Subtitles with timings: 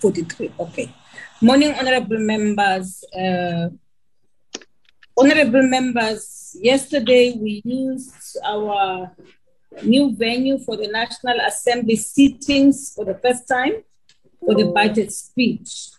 [0.00, 0.52] 43.
[0.60, 0.94] Okay.
[1.40, 3.04] Morning, honorable members.
[3.14, 3.68] Uh,
[5.16, 9.10] honorable members, yesterday we used our
[9.82, 13.82] new venue for the National Assembly sittings for the first time
[14.40, 15.90] for the budget speech.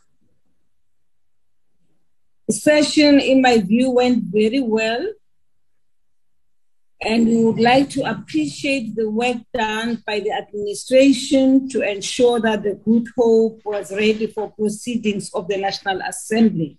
[2.47, 5.05] The session, in my view, went very well.
[7.01, 12.63] And we would like to appreciate the work done by the administration to ensure that
[12.63, 16.77] the Good Hope was ready for proceedings of the National Assembly.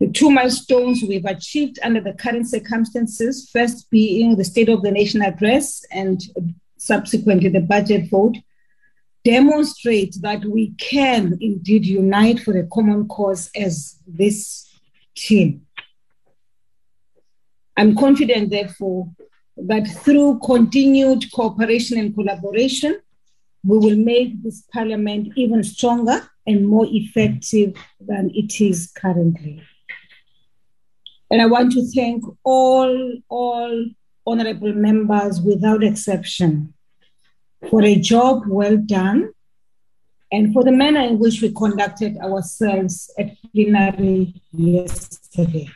[0.00, 4.90] The two milestones we've achieved under the current circumstances, first being the State of the
[4.90, 6.20] Nation address and
[6.78, 8.36] subsequently the budget vote,
[9.22, 14.66] demonstrate that we can indeed unite for a common cause as this
[15.14, 15.66] team.
[17.76, 19.08] I'm confident, therefore,
[19.56, 23.00] that through continued cooperation and collaboration,
[23.64, 29.62] we will make this parliament even stronger and more effective than it is currently.
[31.30, 33.86] And I want to thank all, all
[34.26, 36.74] honorable members without exception
[37.70, 39.32] for a job well done
[40.30, 45.68] and for the manner in which we conducted ourselves at plenary yesterday.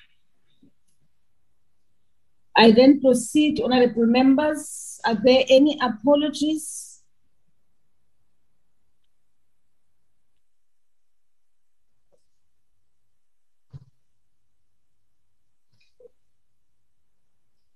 [2.56, 4.98] I then proceed, honorable members.
[5.04, 7.02] Are there any apologies?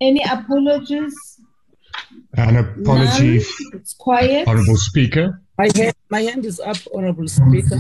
[0.01, 1.15] Any apologies?
[2.35, 3.75] An apology, None.
[3.75, 4.49] It's quiet.
[4.49, 5.43] Honourable Speaker.
[5.59, 7.79] My hand, my hand is up, Honorable Speaker.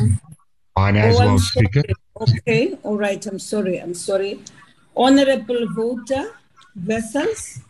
[0.76, 1.66] Mine as Oh, I'm well, sorry.
[1.66, 1.82] Speaker.
[2.20, 3.24] Okay, all right.
[3.24, 3.78] I'm sorry.
[3.78, 4.40] I'm sorry.
[4.94, 6.30] Honorable Wouter,
[6.74, 7.60] Wessels.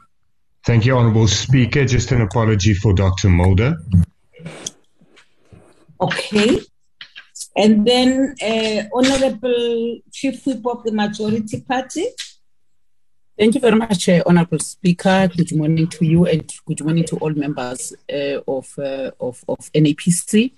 [0.64, 1.84] Thank you, Honourable Speaker.
[1.84, 3.28] Just an apology for Dr.
[3.28, 3.76] Mulder.
[6.00, 6.60] Okay.
[7.56, 12.06] And then uh, Honorable Chief Whip of the Majority Party.
[13.40, 15.26] Thank you very much, uh, Honorable Speaker.
[15.34, 19.72] Good morning to you and good morning to all members uh, of, uh, of of
[19.72, 20.52] NAPC.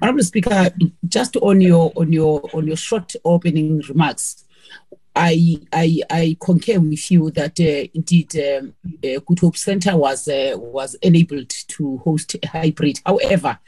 [0.00, 0.70] Honorable Speaker,
[1.08, 4.44] just on your on your on your short opening remarks,
[5.18, 10.28] I I, I concur with you that uh, indeed um, uh, Good Hope Center was
[10.28, 13.00] uh, was enabled to host a hybrid.
[13.04, 13.58] However,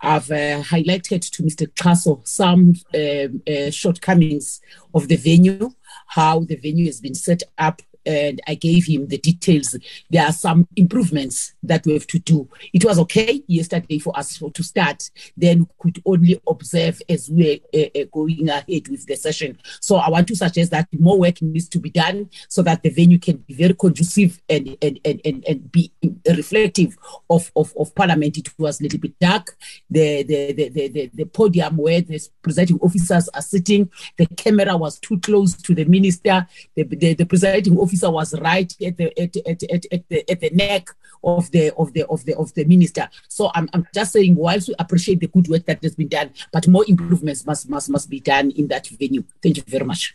[0.00, 1.68] I've uh, highlighted to Mr.
[1.74, 4.60] Kaso some um, uh, shortcomings
[4.94, 5.72] of the venue,
[6.06, 9.76] how the venue has been set up and I gave him the details.
[10.10, 12.48] There are some improvements that we have to do.
[12.72, 15.10] It was okay yesterday for us to start.
[15.36, 19.58] Then we could only observe as we were uh, uh, going ahead with the session.
[19.80, 22.90] So I want to suggest that more work needs to be done so that the
[22.90, 25.92] venue can be very conducive and and and and, and be
[26.26, 26.96] reflective
[27.28, 28.38] of, of of Parliament.
[28.38, 29.56] It was a little bit dark.
[29.90, 34.76] The the the the, the, the podium where the presiding officers are sitting, the camera
[34.76, 36.46] was too close to the minister.
[36.74, 40.40] The the, the presiding officer was right at the at, at, at, at the at
[40.40, 40.88] the neck
[41.22, 43.08] of the of the of the of the minister.
[43.28, 46.30] So I'm I'm just saying whilst we appreciate the good work that has been done,
[46.52, 49.24] but more improvements must must must be done in that venue.
[49.42, 50.14] Thank you very much.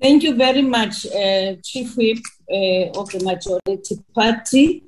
[0.00, 2.18] Thank you very much, uh, Chief Whip
[2.50, 4.84] uh, of the Majority Party.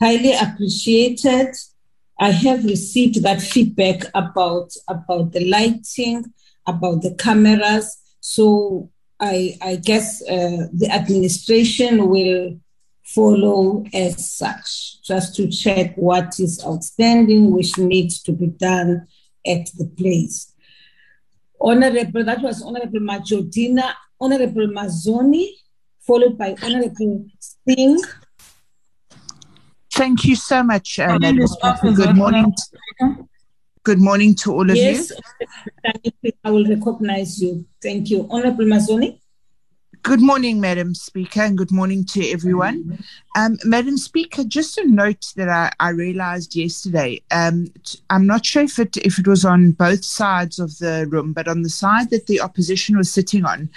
[0.00, 1.54] Highly appreciated.
[2.18, 6.32] I have received that feedback about about the lighting,
[6.66, 7.98] about the cameras.
[8.20, 8.90] So
[9.24, 12.60] I, I guess uh, the administration will
[13.02, 19.06] follow as such, just to check what is outstanding, which needs to be done
[19.46, 20.52] at the place.
[21.60, 25.46] Honorable, that was Honorable Majodina, Honorable Mazzone,
[26.06, 27.26] followed by Honorable
[27.66, 28.00] Singh.
[29.92, 31.92] Thank you so much, uh, Madam Speaker.
[31.92, 32.52] Good morning.
[33.00, 33.28] Honourable
[33.84, 34.82] Good morning to all of you.
[34.82, 35.12] Yes,
[36.02, 36.32] you.
[36.42, 37.66] I will recognize you.
[37.82, 38.26] Thank you.
[38.30, 39.18] Honorable Mazzone.
[40.02, 42.98] Good morning, Madam Speaker, and good morning to everyone.
[43.36, 47.20] Um, Madam Speaker, just a note that I, I realized yesterday.
[47.30, 51.06] Um, t- I'm not sure if it if it was on both sides of the
[51.10, 53.68] room, but on the side that the opposition was sitting on,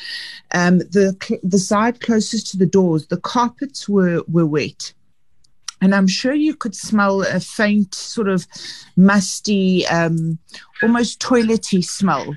[0.54, 4.94] um, the the side closest to the doors, the carpets were were wet.
[5.82, 8.48] And I'm sure you could smell a faint, sort of
[8.96, 10.40] musty, um,
[10.82, 12.36] almost toilety smell.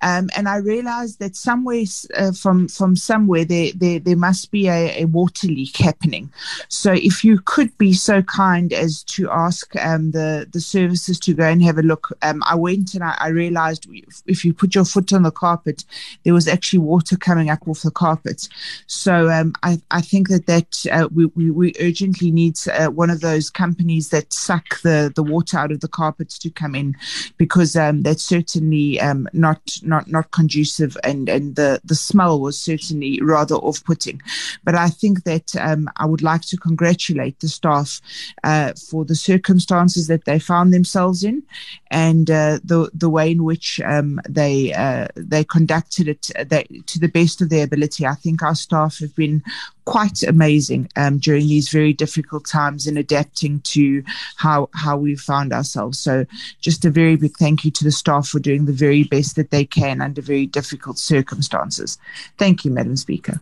[0.00, 1.84] Um, and I realized that somewhere
[2.16, 6.30] uh, from from somewhere there there, there must be a, a, water leak happening.
[6.68, 11.34] So if you could be so kind as to ask um, the the services to
[11.34, 13.88] go and have a look, um, I went and I, I, realized
[14.26, 15.84] if you put your foot on the carpet,
[16.24, 18.48] there was actually water coming up off the carpet.
[18.86, 23.10] So um, I I think that that uh, we, we, we urgently need uh, one
[23.10, 26.96] of those companies that suck the the water out of the carpets to come in
[27.38, 32.58] because um, that's certainly um, not not not conducive, and and the the smell was
[32.58, 34.20] certainly rather off putting.
[34.64, 38.00] But I think that um, I would like to congratulate the staff
[38.44, 41.42] uh, for the circumstances that they found themselves in,
[41.90, 46.44] and uh, the the way in which um, they uh, they conducted it uh,
[46.86, 48.06] to the best of their ability.
[48.06, 49.42] I think our staff have been
[49.84, 54.02] quite amazing um, during these very difficult times in adapting to
[54.36, 55.98] how how we found ourselves.
[55.98, 56.24] So,
[56.60, 59.50] just a very big thank you to the staff for doing the very best that
[59.50, 61.98] they can under very difficult circumstances.
[62.38, 63.40] Thank you, Madam Speaker.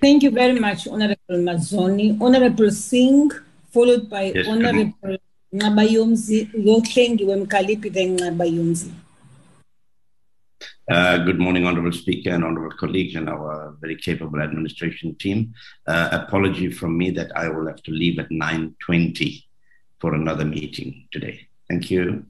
[0.00, 2.20] Thank you very much, Honorable Mazzone.
[2.20, 3.30] Honorable Singh,
[3.70, 5.18] followed by yes, Honorable
[5.54, 8.92] Nqabayomzi, Yoklengiwe Mkhaliphi, then Nqabayomzi.
[10.90, 15.54] Uh, good morning, Honorable Speaker and Honorable colleagues and our very capable administration team.
[15.86, 19.44] Uh, apology from me that I will have to leave at 9.20
[20.00, 21.46] for another meeting today.
[21.68, 22.24] Thank you.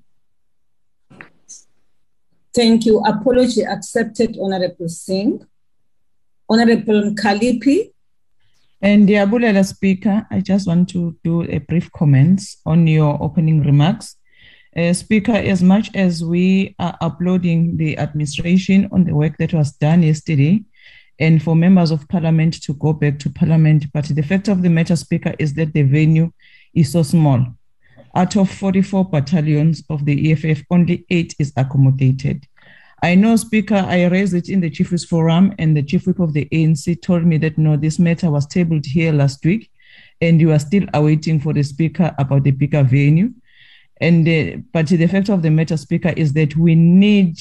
[2.54, 3.00] Thank you.
[3.00, 5.46] Apology accepted, Honorable Singh.
[6.48, 7.92] Honorable Mkhaliphi.
[8.82, 14.16] And Diabulela Speaker, I just want to do a brief comments on your opening remarks.
[14.76, 19.72] Uh, Speaker, as much as we are uploading the administration on the work that was
[19.72, 20.64] done yesterday,
[21.18, 24.70] and for members of parliament to go back to parliament, but the fact of the
[24.70, 26.32] matter, Speaker, is that the venue
[26.74, 27.44] is so small.
[28.14, 32.46] Out of 44 battalions of the EFF, only eight is accommodated.
[33.03, 36.18] I know, Speaker, I raised it in the Chief Whip's Forum, and the Chief Whip
[36.18, 39.70] of the ANC told me that no, this matter was tabled here last week,
[40.20, 43.33] and you are still awaiting for the Speaker about the bigger venue.
[44.01, 47.38] And uh, but the fact of the matter, Speaker, is that we need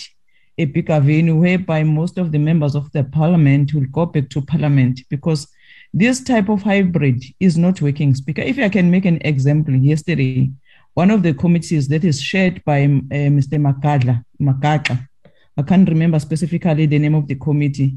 [0.57, 4.41] a bigger venue whereby most of the members of the parliament will go back to
[4.41, 5.47] parliament because
[5.93, 8.41] this type of hybrid is not working, Speaker.
[8.41, 10.49] If I can make an example, yesterday,
[10.93, 13.59] one of the committees that is shared by uh, Mr.
[13.59, 15.07] Makadla, Makadla,
[15.57, 17.95] I can't remember specifically the name of the committee.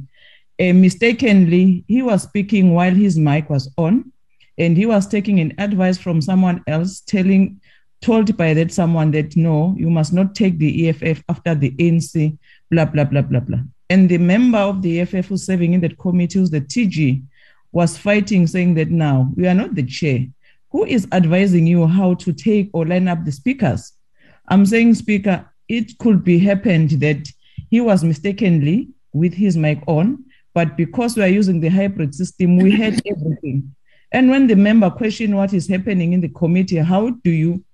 [0.60, 4.12] Uh, mistakenly, he was speaking while his mic was on,
[4.58, 7.60] and he was taking an advice from someone else telling
[8.00, 12.36] told by that someone that no, you must not take the EFF after the ANC,
[12.70, 13.60] blah, blah, blah, blah, blah.
[13.88, 17.22] And the member of the EFF who's serving in that committee, who's the TG,
[17.72, 20.26] was fighting, saying that now we are not the chair.
[20.70, 23.92] Who is advising you how to take or line up the speakers?
[24.48, 27.26] I'm saying, Speaker, it could be happened that
[27.70, 32.58] he was mistakenly with his mic on, but because we are using the hybrid system,
[32.58, 33.74] we had everything.
[34.12, 37.64] And when the member questioned what is happening in the committee, how do you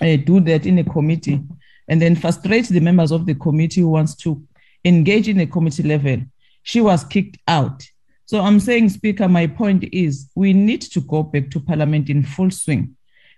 [0.00, 1.40] uh, do that in a committee
[1.88, 4.42] and then frustrate the members of the committee who wants to
[4.84, 6.18] engage in a committee level.
[6.62, 7.84] She was kicked out.
[8.30, 12.22] So I'm saying, Speaker, my point is we need to go back to Parliament in
[12.22, 12.94] full swing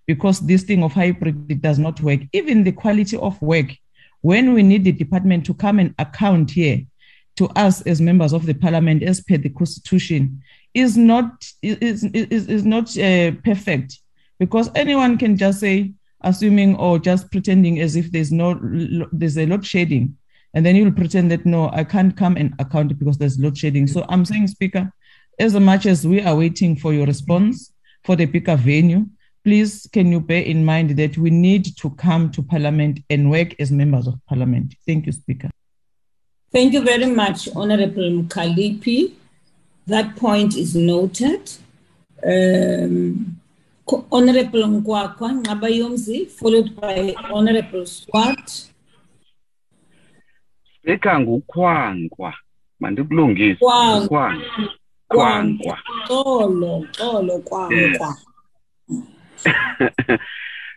[0.06, 2.20] because this thing of hybrid it does not work.
[2.34, 3.74] Even the quality of work,
[4.20, 6.82] when we need the department to come and account here
[7.36, 10.42] to us as members of the Parliament, as per the Constitution,
[10.74, 13.98] is not is is, is not uh, perfect
[14.38, 18.60] because anyone can just say assuming or just pretending as if there's no
[19.10, 20.18] there's a load shedding
[20.54, 23.86] and then you'll pretend that no i can't come and account because there's load shedding.
[23.86, 24.92] So i'm saying speaker
[25.38, 27.72] as much as we are waiting for your response
[28.04, 29.06] for the bigger venue
[29.44, 33.58] please can you bear in mind that we need to come to parliament and work
[33.60, 34.74] as members of parliament?
[34.86, 35.50] Thank you speaker.
[36.52, 39.12] Thank you very much honorable mkhaliphi
[39.86, 41.50] that point is noted.
[42.24, 43.38] Um,
[44.10, 48.71] Honorable Ngwakwa followed by Honorable Swart.
[50.82, 52.34] Speaker ngukhwankwa
[52.80, 53.58] mandikulungise.
[53.60, 54.36] Khwankwa.
[55.08, 55.78] Khwankwa.
[56.08, 58.16] Xolo xolo kwankwa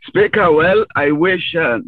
[0.07, 1.79] Speaker well I wish uh,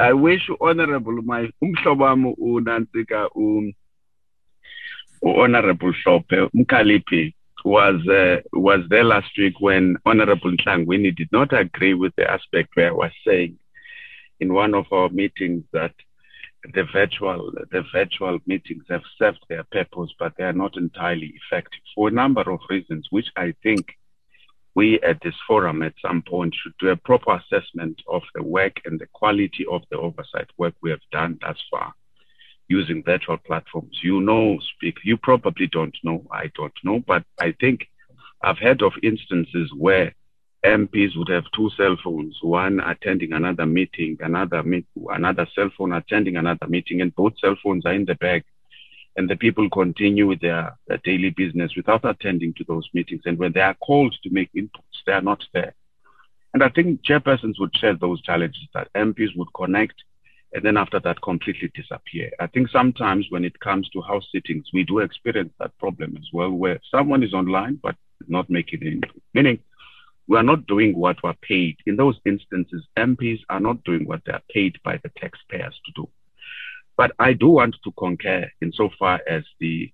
[0.00, 3.72] I wish honorable my umhlobo wami unantsika um
[5.22, 11.94] honorable Hlophe Mkhaliphi was uh, was there last week when Honorable Tlangwini did not agree
[11.94, 13.58] with the aspect where I was saying
[14.40, 15.92] in one of our meetings that
[16.74, 21.80] the virtual the virtual meetings have served their purpose, but they are not entirely effective
[21.94, 23.86] for a number of reasons, which I think
[24.74, 28.80] we at this forum at some point should do a proper assessment of the work
[28.84, 31.92] and the quality of the oversight work we have done thus far
[32.68, 33.98] using virtual platforms.
[34.02, 37.88] You know, speak, you probably don't know, I don't know, but I think
[38.42, 40.14] I've heard of instances where
[40.64, 45.92] MPs would have two cell phones, one attending another meeting, another meet, another cell phone
[45.92, 48.44] attending another meeting, and both cell phones are in the bag.
[49.16, 53.22] And the people continue with their, their daily business without attending to those meetings.
[53.24, 55.74] And when they are called to make inputs, they are not there.
[56.54, 59.94] And I think chairpersons would share those challenges that MPs would connect
[60.52, 62.30] and then after that completely disappear.
[62.40, 66.26] I think sometimes when it comes to house sittings, we do experience that problem as
[66.32, 69.58] well, where someone is online but not making input, meaning
[70.28, 71.76] we are not doing what we're paid.
[71.86, 75.92] In those instances, MPs are not doing what they are paid by the taxpayers to
[75.96, 76.08] do.
[76.96, 79.90] But I do want to concur insofar as the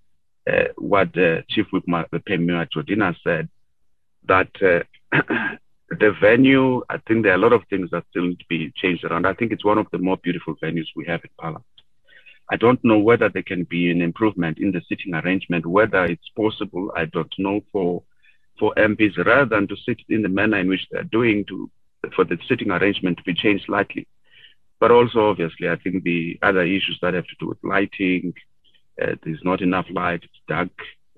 [0.51, 3.49] uh, what uh, Chief Whip the Pemmy Majodina said
[4.27, 4.83] that uh,
[5.91, 8.73] the venue, I think there are a lot of things that still need to be
[8.77, 9.27] changed around.
[9.27, 11.65] I think it's one of the more beautiful venues we have in Parliament.
[12.51, 16.29] I don't know whether there can be an improvement in the sitting arrangement, whether it's
[16.37, 16.93] possible.
[16.95, 18.03] I don't know for
[18.59, 21.71] for MPs rather than to sit in the manner in which they're doing to
[22.15, 24.07] for the sitting arrangement to be changed slightly.
[24.81, 28.35] But also, obviously, I think the other issues that have to do with lighting,
[29.01, 30.71] uh, there's not enough light, it's dark.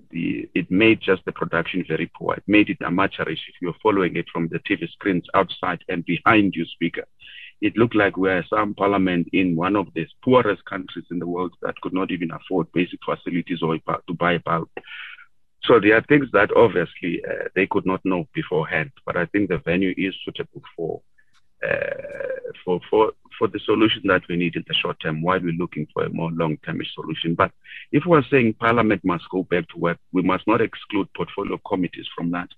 [0.09, 2.35] The, it made just the production very poor.
[2.35, 6.55] It made it amateurish if you're following it from the TV screens outside and behind
[6.55, 7.03] you speaker.
[7.59, 11.55] It looked like we're some parliament in one of the poorest countries in the world
[11.61, 14.69] that could not even afford basic facilities or to buy a bulb.
[15.67, 19.49] So there are things that obviously uh, they could not know beforehand, but I think
[19.49, 21.01] the venue is suitable for
[21.67, 25.51] uh, for for for the solution that we need in the short term while we're
[25.53, 27.35] looking for a more long-term solution.
[27.35, 27.51] But
[27.91, 32.07] if we're saying Parliament must go back to work, we must not exclude portfolio committees
[32.15, 32.49] from that,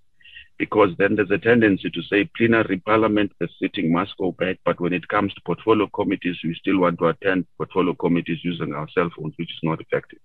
[0.57, 4.79] because then there's a tendency to say plenary Parliament, the sitting must go back, but
[4.79, 8.87] when it comes to portfolio committees, we still want to attend portfolio committees using our
[8.89, 10.19] cell phones, which is not effective.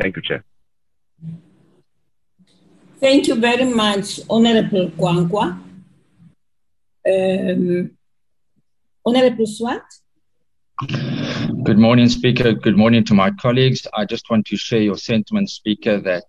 [0.00, 0.44] Thank you, Chair.
[3.02, 5.58] Thank you very much, Honorable Kwankwa.
[7.04, 7.90] Um,
[9.04, 9.82] Honorable Swart.
[11.64, 12.52] Good morning, Speaker.
[12.52, 13.88] Good morning to my colleagues.
[13.92, 16.22] I just want to share your sentiment, Speaker, that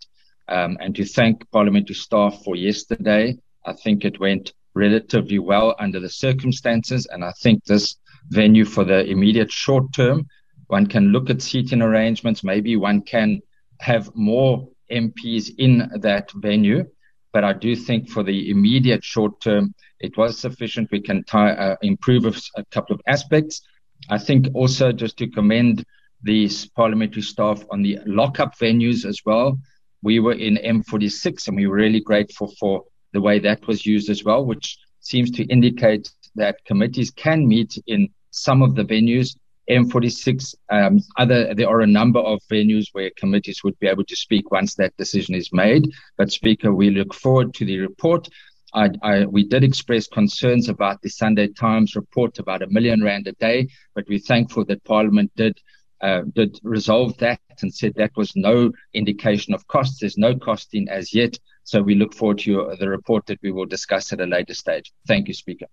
[0.48, 3.38] um, and to thank parliamentary staff for yesterday.
[3.64, 7.98] I think it went relatively well under the circumstances, and I think this
[8.30, 10.26] venue for the immediate short term,
[10.70, 12.44] one can look at seating arrangements.
[12.44, 13.44] Maybe one can
[13.80, 16.86] have more MPs in that venue.
[17.32, 20.92] But I do think for the immediate short term, it was sufficient.
[20.92, 23.62] We can tie, uh, improve a couple of aspects.
[24.10, 25.84] I think also just to commend
[26.22, 29.58] the parliamentary staff on the lockup venues as well.
[30.02, 34.10] We were in M46 and we were really grateful for the way that was used
[34.10, 39.38] as well, which seems to indicate that committees can meet in some of the venues
[39.70, 44.16] M46, um, other, there are a number of venues where committees would be able to
[44.16, 45.92] speak once that decision is made.
[46.18, 48.28] But Speaker, we look forward to the report.
[48.74, 53.28] I, I, we did express concerns about the Sunday Times report about a million rand
[53.28, 55.60] a day, but we're thankful that Parliament did
[56.02, 60.00] uh, did resolve that and said that was no indication of costs.
[60.02, 61.40] There's no costing as yet.
[61.64, 64.54] So we look forward to your, the report that we will discuss at a later
[64.54, 64.92] stage.
[65.08, 65.68] Thank you, Speaker.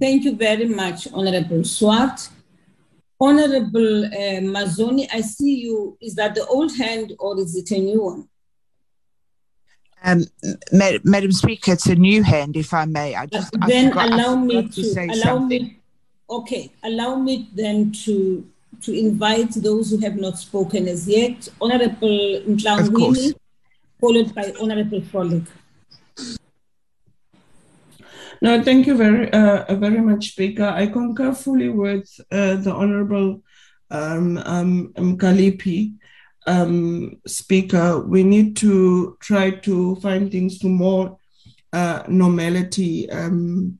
[0.00, 2.28] Thank you very much, Honorable Swart.
[3.20, 5.96] Honorable uh, Mazzone, I see you.
[6.00, 8.28] Is that the old hand or is it a new one?
[10.04, 10.24] Um,
[10.70, 13.14] Madam Speaker, it's a new hand, if I may.
[13.14, 15.62] I just uh, then forgot, allow me to, to allow something.
[15.62, 15.80] me.
[16.28, 18.46] Okay, allow me then to
[18.82, 21.48] to invite those who have not spoken as yet.
[21.60, 23.34] Honorable Ntlangwini,
[24.00, 25.46] followed by Honorable Frolick.
[28.42, 30.64] No, thank you very, uh, very much, Speaker.
[30.66, 33.42] I concur fully with uh, the Honorable
[33.90, 35.94] um, um, Mkhaliphi,
[36.46, 38.00] um, Speaker.
[38.00, 41.18] We need to try to find things to more
[41.72, 43.78] uh, normality um,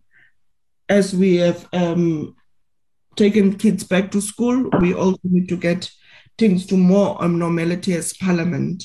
[0.88, 2.34] as we have um,
[3.16, 4.70] taken kids back to school.
[4.80, 5.90] We also need to get
[6.38, 8.84] things to more um, normality as Parliament.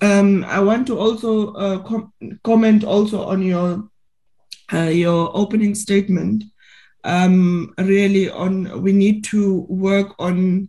[0.00, 2.12] I want to also uh, com-
[2.44, 3.88] comment also on your
[4.72, 6.44] uh, your opening statement
[7.04, 10.68] um, really on we need to work on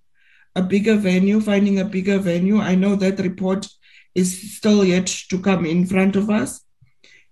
[0.55, 2.59] a bigger venue, finding a bigger venue.
[2.59, 3.67] I know that report
[4.15, 6.61] is still yet to come in front of us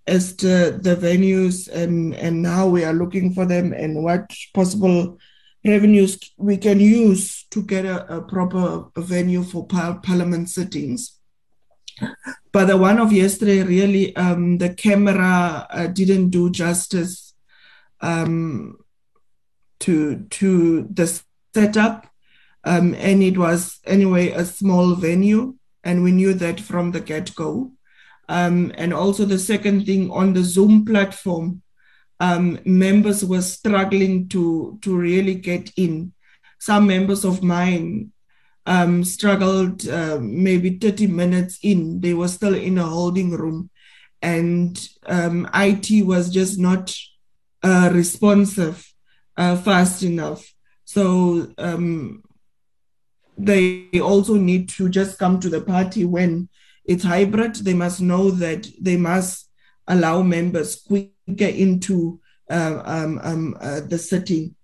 [0.06, 0.48] as to
[0.82, 5.18] the venues and, and how we are looking for them and what possible
[5.66, 11.17] revenues we can use to get a, a proper venue for par- parliament sittings.
[12.52, 17.34] But the one of yesterday really um, the camera uh, didn't do justice
[18.02, 18.78] um,
[19.80, 21.22] to to the
[21.54, 22.08] setup,
[22.64, 27.34] um, and it was anyway a small venue, and we knew that from the get
[27.36, 27.72] go.
[28.30, 31.62] Um, and also the second thing on the Zoom platform,
[32.20, 36.14] um, members were struggling to to really get in.
[36.60, 38.12] Some members of mine
[38.68, 42.02] um, struggled uh, maybe 30 minutes in.
[42.02, 43.70] They were still in a holding room,
[44.22, 46.94] and um, IT was just not
[47.64, 48.94] uh, responsive
[49.38, 50.54] uh, fast enough.
[50.84, 52.24] So um,
[53.38, 56.50] they also need to just come to the party when
[56.84, 57.56] it's hybrid.
[57.56, 59.50] They must know that they must
[59.88, 61.14] allow members quicker
[61.46, 64.56] into uh, um, um, uh, the city.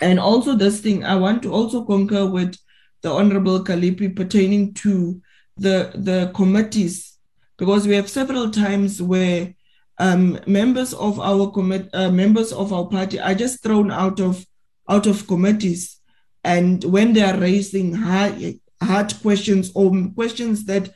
[0.00, 2.56] And also, this thing, I want to also concur with
[3.04, 5.20] the Honorable Kalipi pertaining to
[5.58, 7.18] the, the committees,
[7.58, 9.54] because we have several times where
[9.98, 14.44] um, members of our commit, uh, members of our party are just thrown out of
[14.88, 16.00] out of committees,
[16.42, 18.34] and when they are raising hard,
[18.82, 20.90] hard questions or questions that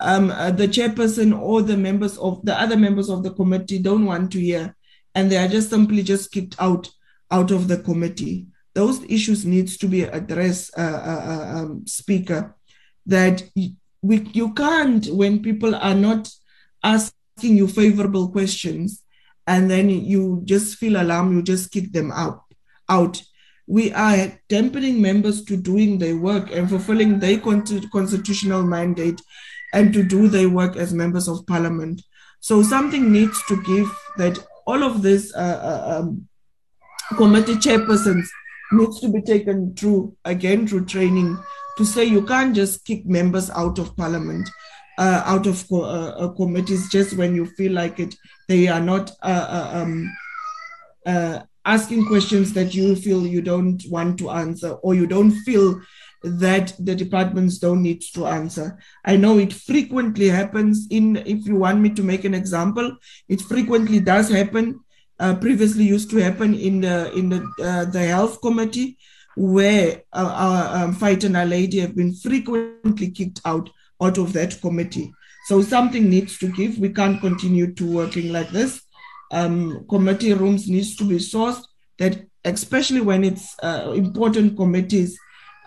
[0.00, 4.04] um, uh, the chairperson or the members of the other members of the committee don't
[4.04, 4.74] want to hear,
[5.14, 6.90] and they are just simply just kicked out
[7.30, 8.46] out of the committee.
[8.76, 12.54] Those issues needs to be addressed, uh, uh, uh um, Speaker.
[13.06, 13.42] That
[14.02, 16.28] we you can't when people are not
[16.84, 19.02] asking you favorable questions
[19.46, 22.42] and then you just feel alarmed, you just kick them out.
[22.90, 23.22] out.
[23.66, 29.22] We are dampening members to doing their work and fulfilling their constitutional mandate
[29.72, 32.02] and to do their work as members of parliament.
[32.40, 36.28] So something needs to give that all of this uh, uh, um,
[37.16, 38.28] committee chairpersons
[38.72, 41.38] needs to be taken through again through training
[41.76, 44.48] to say you can't just kick members out of parliament
[44.98, 48.14] uh, out of co- uh, uh, committees just when you feel like it.
[48.48, 50.12] They are not uh, uh, um,
[51.04, 55.80] uh, asking questions that you feel you don't want to answer or you don't feel
[56.22, 58.78] that the departments don't need to answer.
[59.04, 62.96] I know it frequently happens in, if you want me to make an example,
[63.28, 64.80] it frequently does happen.
[65.18, 68.98] Previously used to happen in the in the the health committee,
[69.36, 73.70] where our um, fight and our lady have been frequently kicked out
[74.02, 75.12] out of that committee.
[75.46, 76.78] So something needs to give.
[76.78, 78.82] We can't continue to working like this.
[79.30, 81.64] Um, committee rooms needs to be sourced
[81.98, 85.18] that, especially when it's uh, important committees,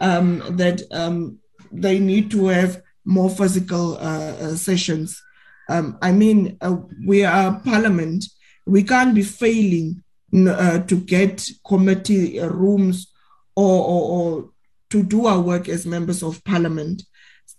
[0.01, 1.39] um, that um,
[1.71, 5.21] they need to have more physical uh, uh, sessions.
[5.69, 8.25] Um, I mean, uh, we are parliament.
[8.69, 10.03] We can't be failing
[10.47, 13.11] uh, to get committee rooms
[13.55, 14.49] or, or, or,
[14.91, 17.03] to do our work as members of parliament.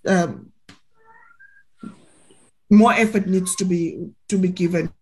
[0.07, 0.53] Um,
[2.71, 4.93] more effort needs to be to be given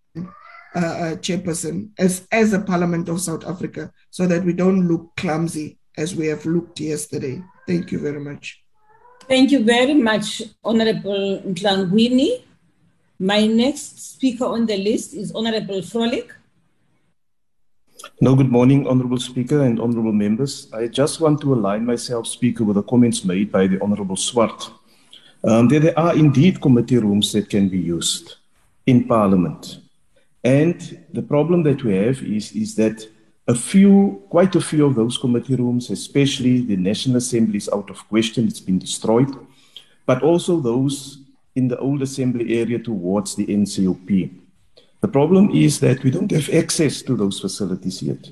[0.75, 5.14] uh, uh, chairperson as as a parliament of south africa so that we don't look
[5.16, 8.62] clumsy as we have looked yesterday thank you very much
[9.29, 12.42] thank you very much honorable Ntlangwini.
[13.19, 16.31] My next speaker on the list is honorable Frolick.
[18.21, 20.73] No, good morning, Honorable Speaker and Honorable Members.
[20.73, 24.71] I just want to align myself, Speaker, with the comments made by the Honorable Swart
[25.45, 28.37] um, there, there are indeed committee rooms that can be used
[28.87, 29.79] in Parliament.
[30.43, 33.07] And the problem that we have is, is that
[33.47, 37.91] a few, quite a few of those committee rooms, especially the National Assembly, is out
[37.91, 39.35] of question, it's been destroyed,
[40.07, 41.19] but also those
[41.59, 44.09] in the old assembly area towards the NCOP.
[45.01, 48.23] The problem is that we don't have access to those facilities yet.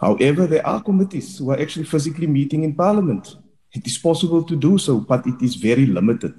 [0.00, 3.36] However, there are committees who are actually physically meeting in Parliament.
[3.72, 6.34] It is possible to do so, but it is very limited.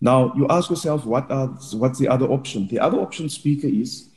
[0.00, 1.48] Now, you ask yourself, what are,
[1.82, 2.68] what's the other option?
[2.68, 4.08] The other option, Speaker, is,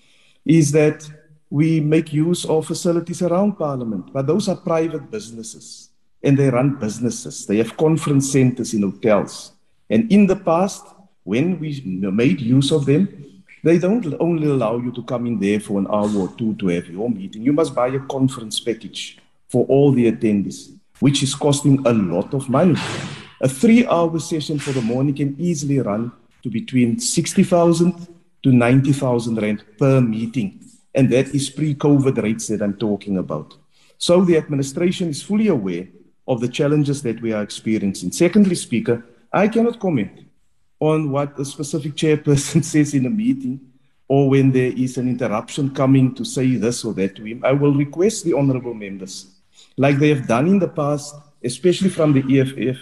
[0.45, 1.09] is that
[1.49, 5.89] we make use of facilities around Parliament, but those are private businesses
[6.23, 7.45] and they run businesses.
[7.45, 9.51] They have conference centers in hotels.
[9.89, 10.85] And in the past,
[11.23, 15.60] when we made use of them, they don't only allow you to come in there
[15.60, 17.43] for an hour or two to have your meeting.
[17.43, 22.34] You must buy a conference package for all the attendees which is costing a lot
[22.34, 22.75] of money.
[23.41, 26.12] A three hour session for the morning can easily run
[26.43, 28.07] to between 60,000
[28.43, 30.63] to 90,000 Rand per meeting.
[30.93, 33.55] And that is pre COVID rates that I'm talking about.
[33.97, 35.88] So the administration is fully aware
[36.27, 38.12] of the challenges that we are experiencing.
[38.12, 39.03] Secondly, Speaker,
[39.34, 40.12] I cannot comment
[40.81, 43.61] on what a specific chairperson says in a meeting
[44.07, 47.41] or when there is an interruption coming to say this or that to him.
[47.45, 49.27] I will request the honorable members
[49.77, 52.77] like they have done in the past, especially from the EFF,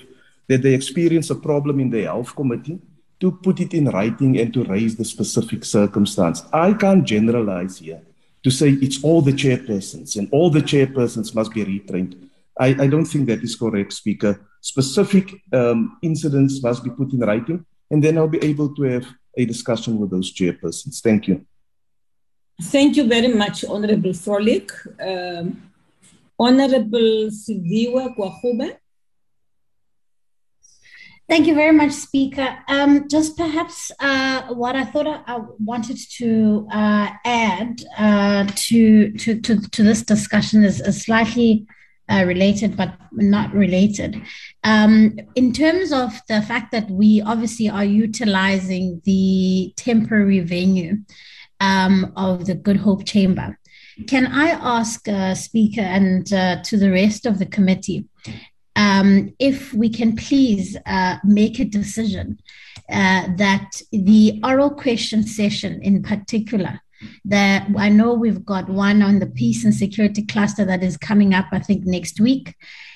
[0.47, 2.79] that they experience a problem in the health committee,
[3.19, 6.41] to put it in writing and to raise the specific circumstance.
[6.53, 8.01] I can't generalize here
[8.43, 12.17] to say it's all the chairpersons and all the chairpersons must be retrained.
[12.57, 14.39] I, I don't think that is correct, Speaker.
[14.61, 19.05] Specific um, incidents must be put in writing, and then I'll be able to have
[19.37, 21.01] a discussion with those chairpersons.
[21.01, 21.45] Thank you.
[22.61, 24.71] Thank you very much, Honorable Frolick.
[24.99, 25.71] Um,
[26.37, 28.77] Honorable Siviwe Gwarube.
[31.29, 32.57] Thank you very much, Speaker.
[32.67, 39.11] Um, just perhaps uh, what I thought I, I wanted to uh, add uh, to,
[39.11, 41.67] to, to, to, this discussion is, is slightly
[42.09, 44.21] uh, related, but not related.
[44.63, 50.97] Um, in terms of the fact that we obviously are utilizing the temporary venue
[51.59, 53.57] um, of the Good Hope Chamber,
[54.07, 58.05] can I ask, uh, Speaker, and uh, to the rest of the committee,
[58.75, 62.39] um, if we can please uh, make a decision
[62.89, 66.79] uh, that the oral question session in particular,
[67.25, 71.33] that I know we've got one on the peace and security cluster that is coming
[71.33, 72.55] up, I think, next week.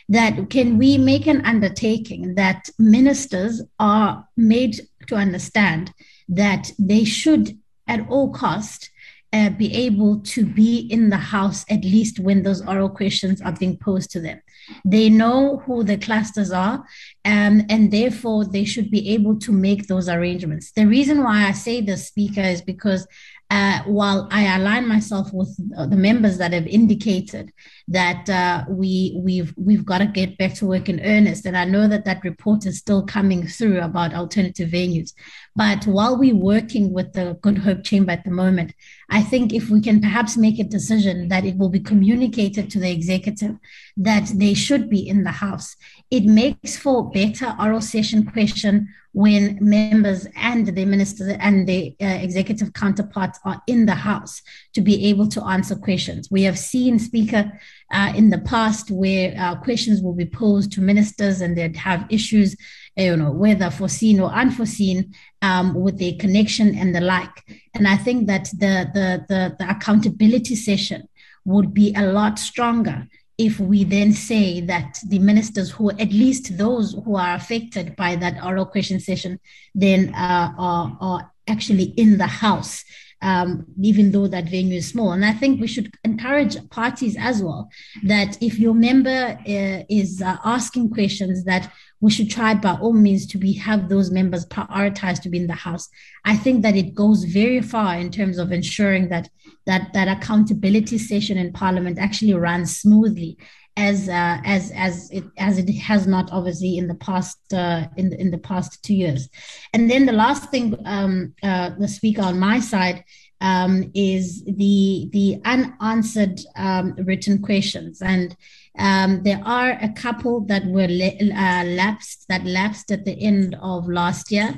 [0.10, 5.94] That can we make an undertaking that ministers are made to understand
[6.28, 8.90] that they should, at all cost,
[9.34, 13.52] uh, be able to be in the house at least when those oral questions are
[13.52, 14.40] being posed to them.
[14.86, 16.86] They know who the clusters are,
[17.26, 20.72] um, and therefore they should be able to make those arrangements.
[20.72, 23.08] The reason why I say this, Speaker, is because
[23.54, 25.56] uh, while I align myself with
[25.92, 27.54] the members that have indicated
[27.88, 31.66] that uh, we we've we've got to get back to work in earnest, and I
[31.66, 35.14] know that that report is still coming through about alternative venues.
[35.56, 38.74] But while we're working with the Good Hope Chamber at the moment,
[39.14, 42.80] I think if we can perhaps make a decision that it will be communicated to
[42.80, 43.58] the executive
[43.96, 45.76] that they should be in the House,
[46.10, 52.06] it makes for better oral session question when members and the ministers and the uh,
[52.06, 54.42] executive counterparts are in the House
[54.74, 56.32] to be able to answer questions.
[56.32, 57.52] We have seen, Speaker,
[57.92, 62.06] uh, in the past where uh, questions will be posed to ministers and they'd have
[62.10, 62.56] issues,
[62.96, 67.44] you know, whether foreseen or unforeseen um, with their connection and the like.
[67.74, 71.08] And I think that the, the, the, the accountability session
[71.46, 73.08] would be a lot stronger
[73.38, 78.16] if we then say that the ministers who at least those who are affected by
[78.16, 79.40] that oral question session
[79.74, 82.84] then uh, are, are actually in the house
[83.24, 85.14] um, even though that venue is small.
[85.14, 87.70] And I think we should encourage parties as well
[88.04, 91.72] that if your member uh, is uh, asking questions, that
[92.02, 95.48] we should try by all means to be have those members prioritized to be in
[95.48, 95.88] the house.
[96.26, 99.30] I think that it goes very far in terms of ensuring that
[99.66, 103.38] that that accountability session in Parliament actually runs smoothly
[103.76, 108.10] as uh, as as it as it has not obviously in the past uh, in
[108.10, 109.30] the, in the past two years.
[109.74, 113.04] And then the last thing, um, uh, the speaker on my side
[113.42, 118.36] um, is the the unanswered um, written questions, and
[118.78, 123.90] um, there are a couple that were uh, lapsed that lapsed at the end of
[123.90, 124.58] last year,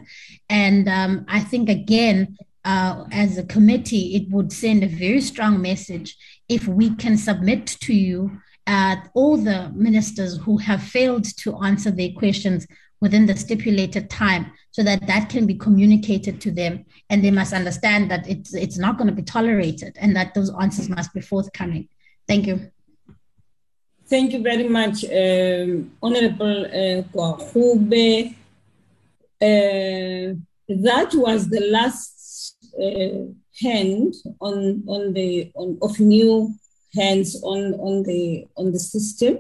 [0.49, 2.37] and um, I think again.
[2.67, 6.17] Uh, as a committee, it would send a very strong message
[6.49, 11.91] if we can submit to you at all the ministers who have failed to answer
[11.91, 12.65] their questions
[13.01, 17.53] within the stipulated time so that that can be communicated to them and they must
[17.53, 21.21] understand that it's it's not going to be tolerated and that those answers must be
[21.21, 21.87] forthcoming
[22.27, 22.71] thank you
[24.07, 28.35] thank you very much um, honorable uh, Gwarube.
[29.41, 30.35] Uh,
[30.69, 33.25] that was the last uh,
[33.61, 36.53] hand on on the on of new
[36.95, 39.39] hands on, on, the, on the system.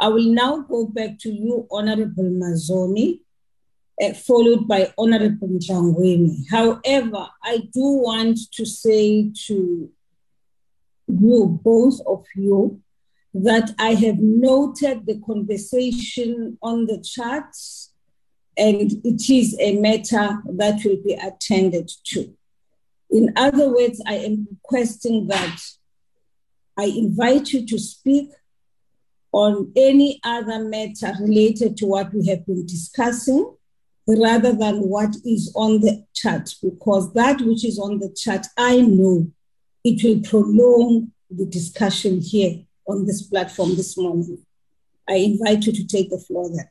[0.00, 3.20] I will now go back to you, Honorable Mazzone,
[4.02, 6.48] uh, followed by Honorable Ntlangwini.
[6.50, 9.90] However, I do want to say to
[11.08, 12.80] you, both of you,
[13.34, 17.92] that I have noted the conversation on the charts
[18.56, 22.34] and it is a matter that will be attended to.
[23.10, 25.60] In other words, I am requesting that
[26.76, 28.30] I invite you to speak
[29.32, 33.54] on any other matter related to what we have been discussing
[34.06, 38.80] rather than what is on the chat, because that which is on the chat, I
[38.80, 39.30] know
[39.84, 44.38] it will prolong the discussion here on this platform this morning.
[45.08, 46.70] I invite you to take the floor there.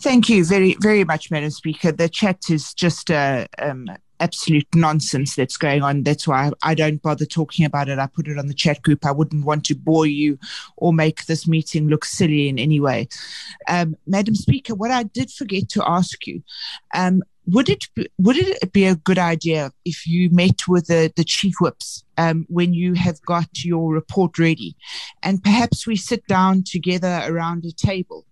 [0.00, 1.92] Thank you very, very much, Madam Speaker.
[1.92, 3.86] The chat is just a, um,
[4.22, 6.04] absolute nonsense that's going on.
[6.04, 7.98] That's why I don't bother talking about it.
[7.98, 9.04] I put it on the chat group.
[9.04, 10.38] I wouldn't want to bore you
[10.76, 13.08] or make this meeting look silly in any way.
[13.68, 16.42] Um, Madam Speaker, what I did forget to ask you,
[16.94, 21.12] um, would it be, would it be a good idea if you met with the,
[21.16, 24.76] the chief whips um, when you have got your report ready,
[25.22, 28.26] and perhaps we sit down together around a table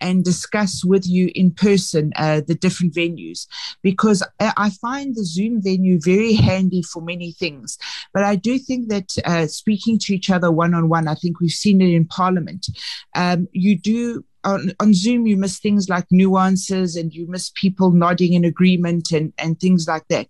[0.00, 3.46] and discuss with you in person uh, the different venues?
[3.82, 7.76] Because I find the Zoom venue very handy for many things,
[8.14, 11.40] but I do think that uh, speaking to each other one on one, I think
[11.40, 12.66] we've seen it in Parliament.
[13.14, 17.90] Um, you do on, on Zoom, you miss things like nuances and you miss people
[17.90, 20.28] nodding in agreement and, and things like that.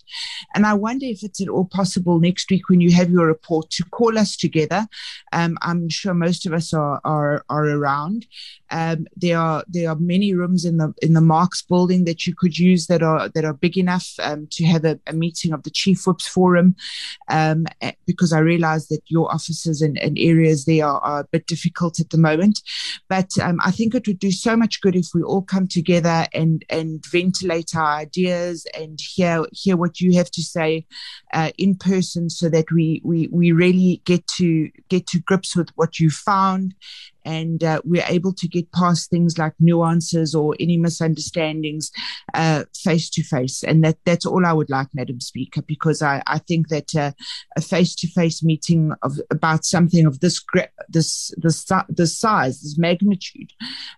[0.55, 3.71] And I wonder if it's at all possible next week when you have your report
[3.71, 4.87] to call us together.
[5.33, 8.27] Um, I'm sure most of us are, are, are around.
[8.71, 12.35] Um, there are there are many rooms in the in the Marx building that you
[12.35, 15.62] could use that are that are big enough um, to have a, a, meeting of
[15.62, 16.75] the Chief Whips Forum,
[17.29, 21.29] um, eh, because I realise that your offices and, and areas there are, are, a
[21.31, 22.62] bit difficult at the moment.
[23.09, 26.27] But um, I think it would do so much good if we all come together
[26.33, 30.87] and and ventilate our ideas and hear hear what you have to say
[31.33, 35.71] uh, in person, so that we we we really get to get to grips with
[35.77, 36.75] what you found
[37.25, 41.91] and uh, we're able to get past things like nuances or any misunderstandings
[42.85, 43.62] face to face.
[43.62, 47.12] And that that's all I would like, Madam Speaker, because I, I think that uh,
[47.57, 50.43] a face to face meeting of about something of this
[50.89, 53.51] this this this size, this magnitude,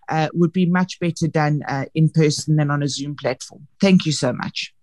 [0.09, 3.67] uh, would be much better done uh, in person than on a Zoom platform.
[3.81, 4.73] Thank you so much.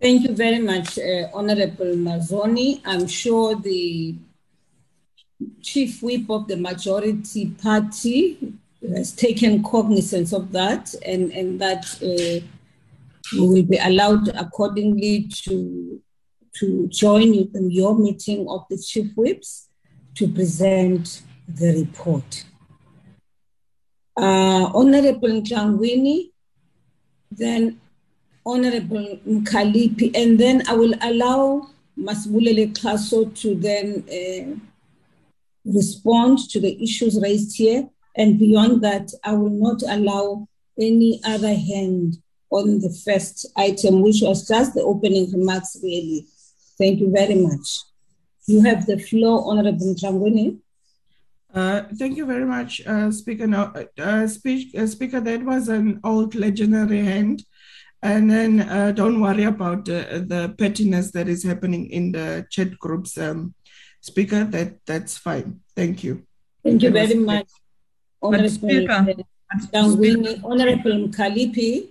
[0.00, 2.82] Thank you very much, uh, Honorable Mazzone.
[2.84, 4.16] I'm sure the
[5.60, 8.54] chief whip of the majority party
[8.96, 12.46] has taken cognizance of that and, and that uh,
[13.32, 16.00] we will be allowed accordingly to,
[16.54, 19.68] to join in your meeting of the chief whips
[20.14, 22.44] to present the report.
[24.16, 26.30] Uh, Honorable Ntlangwini,
[27.30, 27.80] then
[28.46, 34.73] Honorable Mkhaliphi, and then I will allow Masibulele Xaso to then uh,
[35.64, 37.88] respond to the issues raised here.
[38.16, 40.48] And beyond that, I will not allow
[40.78, 42.18] any other hand
[42.50, 46.26] on the first item, which was just the opening remarks, really.
[46.78, 47.80] Thank you very much.
[48.46, 50.58] You have the floor, Honorable Ntlangwini.
[51.52, 53.46] Uh, thank you very much, uh, Speaker.
[53.46, 57.44] No, uh, speak, uh, Speaker, that was an old legendary hand.
[58.02, 63.16] And then uh, don't worry about the pettiness that is happening in the chat groups.
[63.16, 63.54] Um,
[64.04, 65.60] Speaker, that that's fine.
[65.74, 66.26] Thank you.
[66.62, 67.48] Thank you very much,
[68.20, 69.06] Honorable Speaker.
[70.44, 71.88] Honorable Mkhaliphi.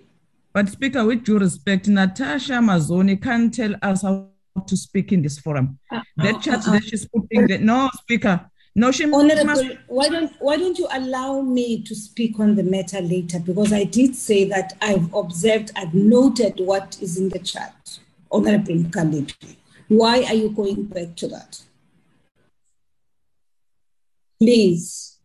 [0.53, 4.27] But Speaker, with due respect, Natasha Mazzone can't tell us how
[4.67, 5.79] to speak in this forum.
[5.91, 8.47] Uh, that uh, chat uh, that she's putting the no Speaker.
[8.75, 9.65] No, she Honorable, must...
[9.87, 13.39] why don't why don't you allow me to speak on the matter later?
[13.39, 17.97] Because I did say that I've observed, I've noted what is in the chat.
[18.31, 19.55] Honorable Mkhaliphi.
[19.87, 21.63] Why are you going back to that?
[24.39, 25.19] Please,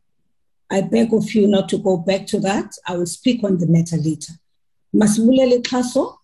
[0.70, 2.72] I beg of you not to go back to that.
[2.86, 4.34] I will speak on the matter later.
[4.94, 6.16] Masibulele Xaso.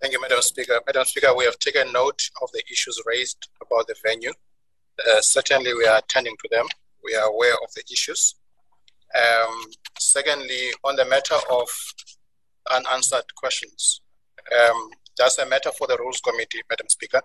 [0.00, 0.80] Thank you, Madam Speaker.
[0.86, 4.32] Madam Speaker, we have taken note of the issues raised about the venue.
[4.98, 6.66] Uh, certainly, we are attending to them.
[7.02, 8.34] We are aware of the issues.
[9.14, 9.64] Um,
[9.98, 11.68] secondly, on the matter of
[12.70, 14.02] unanswered questions,
[14.52, 17.22] um, that's a matter for the Rules Committee, Madam Speaker,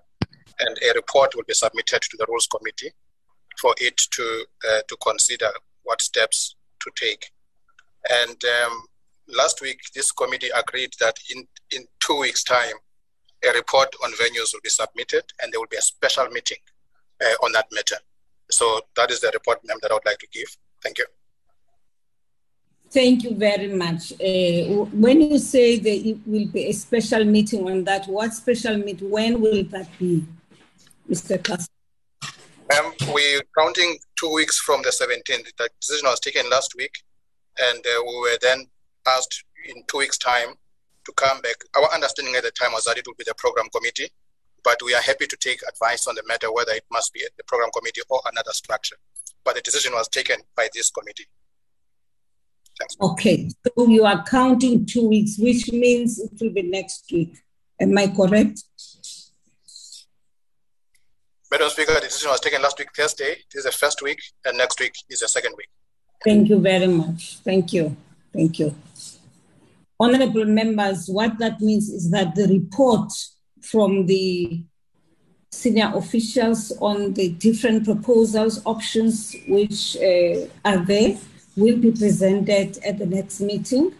[0.59, 2.91] and a report will be submitted to the Rules Committee
[3.59, 5.49] for it to uh, to consider
[5.83, 7.31] what steps to take.
[8.09, 8.83] And um,
[9.27, 12.75] last week, this committee agreed that in in two weeks' time,
[13.47, 16.57] a report on venues will be submitted, and there will be a special meeting
[17.23, 17.97] uh, on that matter.
[18.49, 20.55] So that is the report, ma'am, that I would like to give.
[20.83, 21.05] Thank you.
[22.91, 24.11] Thank you very much.
[24.13, 28.77] Uh, when you say there it will be a special meeting on that, what special
[28.77, 29.09] meeting?
[29.09, 30.25] When will that be,
[31.09, 31.41] Mr.
[31.41, 31.69] Kass?
[32.77, 35.51] Um, we're counting two weeks from the 17th.
[35.57, 36.93] The decision was taken last week,
[37.59, 38.65] and uh, we were then
[39.07, 40.53] asked in two weeks' time
[41.05, 41.55] to come back.
[41.75, 44.09] Our understanding at the time was that it would be the program committee,
[44.63, 47.43] but we are happy to take advice on the matter whether it must be the
[47.43, 48.95] program committee or another structure.
[49.43, 51.25] But the decision was taken by this committee.
[52.79, 52.95] Thanks.
[53.01, 57.35] Okay, so you are counting two weeks, which means it will be next week.
[57.79, 58.63] Am I correct?
[61.51, 63.35] Madam Speaker, the decision was taken last week, Thursday.
[63.51, 65.67] This is the first week, and next week is the second week.
[66.23, 67.39] Thank you very much.
[67.39, 67.97] Thank you.
[68.31, 68.73] Thank you.
[69.99, 73.11] Honorable members, what that means is that the report
[73.61, 74.63] from the
[75.51, 81.17] senior officials on the different proposals, options which uh, are there,
[81.57, 83.93] will be presented at the next meeting.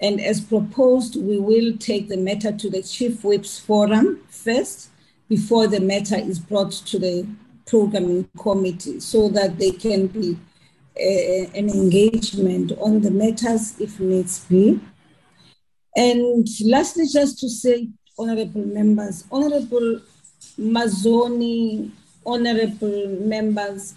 [0.00, 4.88] And as proposed, we will take the matter to the Chief Whips Forum first
[5.34, 7.26] before the matter is brought to the
[7.66, 10.38] programming committee so that they can be
[10.96, 14.78] uh, an engagement on the matters if needs be.
[15.96, 20.00] And lastly, just to say, honorable members, honorable
[20.56, 21.90] Mazzone,
[22.24, 23.94] honorable members,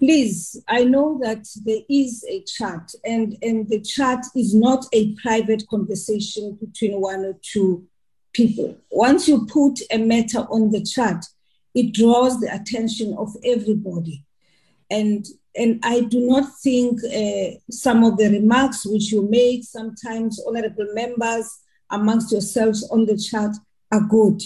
[0.00, 5.14] please, I know that there is a chat, and, and the chat is not a
[5.14, 7.86] private conversation between one or two
[8.32, 8.76] people.
[8.90, 11.24] Once you put a matter on the chart,
[11.74, 14.24] it draws the attention of everybody.
[14.90, 15.24] And,
[15.56, 20.88] and I do not think uh, some of the remarks which you make, sometimes honorable
[20.94, 21.60] members
[21.90, 23.56] amongst yourselves on the chart,
[23.92, 24.42] are good.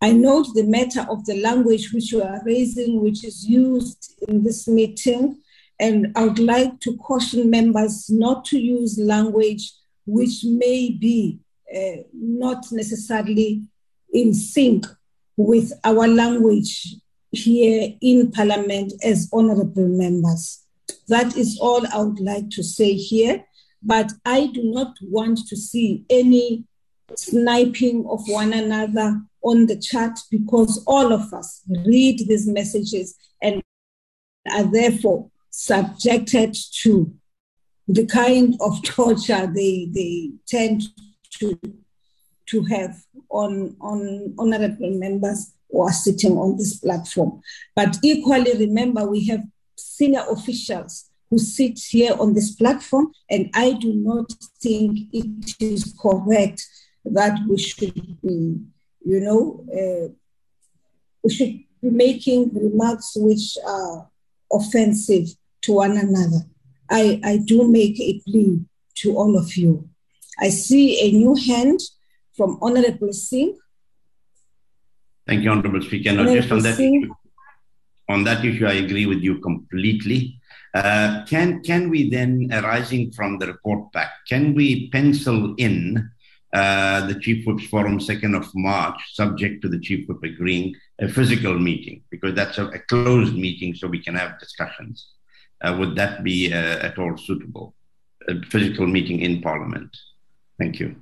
[0.00, 4.42] I note the matter of the language which you are raising, which is used in
[4.42, 5.38] this meeting,
[5.80, 9.72] and I would like to caution members not to use language
[10.06, 11.40] which may be
[11.74, 13.62] uh, not necessarily
[14.12, 14.86] in sync
[15.36, 16.96] with our language
[17.32, 20.64] here in Parliament as honorable members.
[21.08, 23.44] That is all I would like to say here,
[23.82, 26.64] but I do not want to see any
[27.16, 33.62] sniping of one another on the chat because all of us read these messages and
[34.50, 37.14] are therefore subjected to
[37.88, 40.82] the kind of torture they, they tend
[41.38, 41.58] to,
[42.46, 42.96] to have
[43.30, 47.40] on, on honorable members who are sitting on this platform.
[47.74, 49.42] But equally, remember, we have
[49.76, 55.94] senior officials who sit here on this platform, and I do not think it is
[56.00, 56.64] correct
[57.04, 58.60] that we should be,
[59.04, 60.12] you know, uh,
[61.22, 64.08] we should be making remarks which are
[64.52, 65.28] offensive
[65.62, 66.46] to one another.
[66.90, 68.60] I, I do make a plea
[68.96, 69.88] to all of you.
[70.38, 71.80] I see a new hand
[72.36, 73.56] from Honorable Singh.
[75.26, 76.10] Thank you, Honorable Speaker.
[76.12, 77.14] Just on that, issue,
[78.08, 80.38] on that issue, I agree with you completely.
[80.74, 86.10] Uh, can can we then, arising from the report back, can we pencil in
[86.52, 91.08] uh, the Chief Whip's Forum 2nd of March, subject to the Chief Whip agreeing a
[91.08, 95.08] physical meeting, because that's a, a closed meeting so we can have discussions.
[95.60, 97.74] Uh, would that be uh, at all suitable?
[98.28, 99.96] A physical meeting in Parliament?
[100.58, 100.96] Thank you.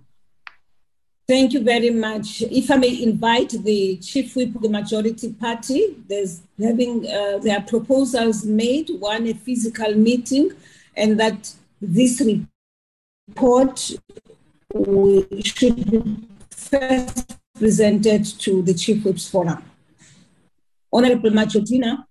[1.29, 2.43] Thank you very much.
[2.43, 7.59] If I may invite the chief whip of the majority party, there's having uh, there
[7.59, 10.51] are proposals made, one a physical meeting,
[10.97, 13.79] and that this report
[15.45, 16.17] should be
[16.51, 19.63] first presented to the chief whips forum.
[20.93, 22.05] Honorable Majodina.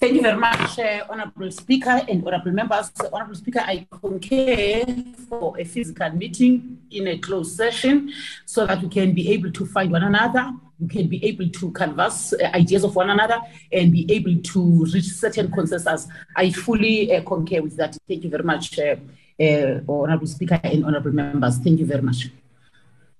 [0.00, 2.92] Thank you very much, uh, Honorable Speaker and Honorable Members.
[3.12, 4.84] Honorable Speaker, I concur
[5.28, 8.12] for a physical meeting in a closed session
[8.46, 11.72] so that we can be able to find one another, we can be able to
[11.72, 13.40] canvass uh, ideas of one another,
[13.72, 16.06] and be able to reach certain consensus.
[16.36, 17.98] I fully uh, concur with that.
[18.06, 18.94] Thank you very much, uh,
[19.42, 21.58] uh, Honorable Speaker and Honorable Members.
[21.58, 22.30] Thank you very much.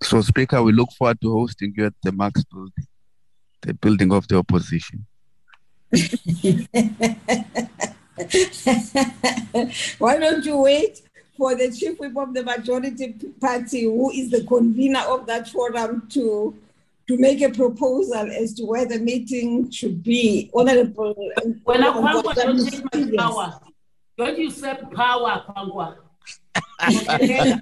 [0.00, 2.86] So, Speaker, we look forward to hosting you at the Max building,
[3.62, 5.04] the building of the opposition.
[9.98, 11.02] Why don't you wait
[11.36, 16.06] for the chief whip of the majority party, who is the convener of that forum,
[16.10, 16.54] to
[17.06, 20.50] to make a proposal as to where the meeting should be.
[20.54, 21.14] Honorable.
[21.64, 23.60] When I don't take my power,
[24.18, 25.96] don't you set power, Kwankwa?
[26.80, 27.60] I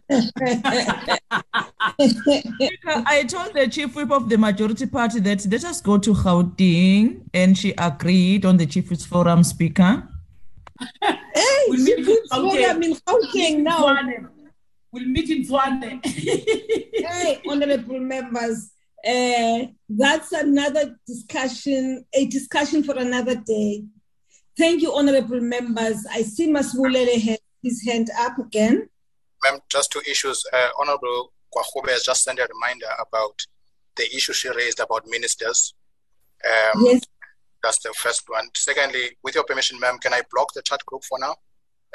[3.29, 7.57] told the chief whip of the majority party that let us go to Gauteng, and
[7.57, 10.09] she agreed on the chief whip's forum speaker.
[11.37, 13.99] Hey, We'll meet chief in forum in Gauteng now.
[14.93, 16.05] We'll meet in Zwane.
[16.07, 18.71] hey, honorable members,
[19.07, 23.85] uh, that's another discussion, a discussion for another day.
[24.57, 26.05] Thank you, honorable members.
[26.11, 28.89] I see Masibulele has his hand up again.
[29.43, 30.45] Ma'am, just two issues.
[30.53, 33.37] Uh, Honorable Gwarube has just sent a reminder about
[33.97, 35.75] the issue she raised about ministers.
[36.45, 37.03] Um, Yes.
[37.63, 38.47] That's the first one.
[38.55, 41.35] Secondly, with your permission, ma'am, can I block the chat group for now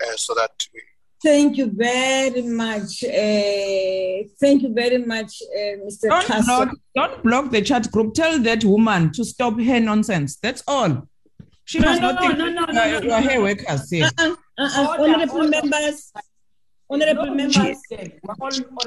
[0.03, 0.81] uh, so that we,
[1.23, 3.03] Thank you very much.
[3.03, 6.09] Uh, thank you very much, uh, Mr.
[6.09, 8.15] Don't block, don't block the chat group.
[8.15, 10.37] Tell that woman to stop her nonsense.
[10.37, 11.07] That's all.
[11.71, 13.29] She No, must no, not think no, no, you no, are- no, you are no.
[13.29, 14.09] her workers here.
[14.19, 14.97] Uh-uh, uh-uh.
[14.99, 16.11] Order, Honorable members,
[16.89, 17.77] Honorable No, members.
[17.89, 18.11] Jane.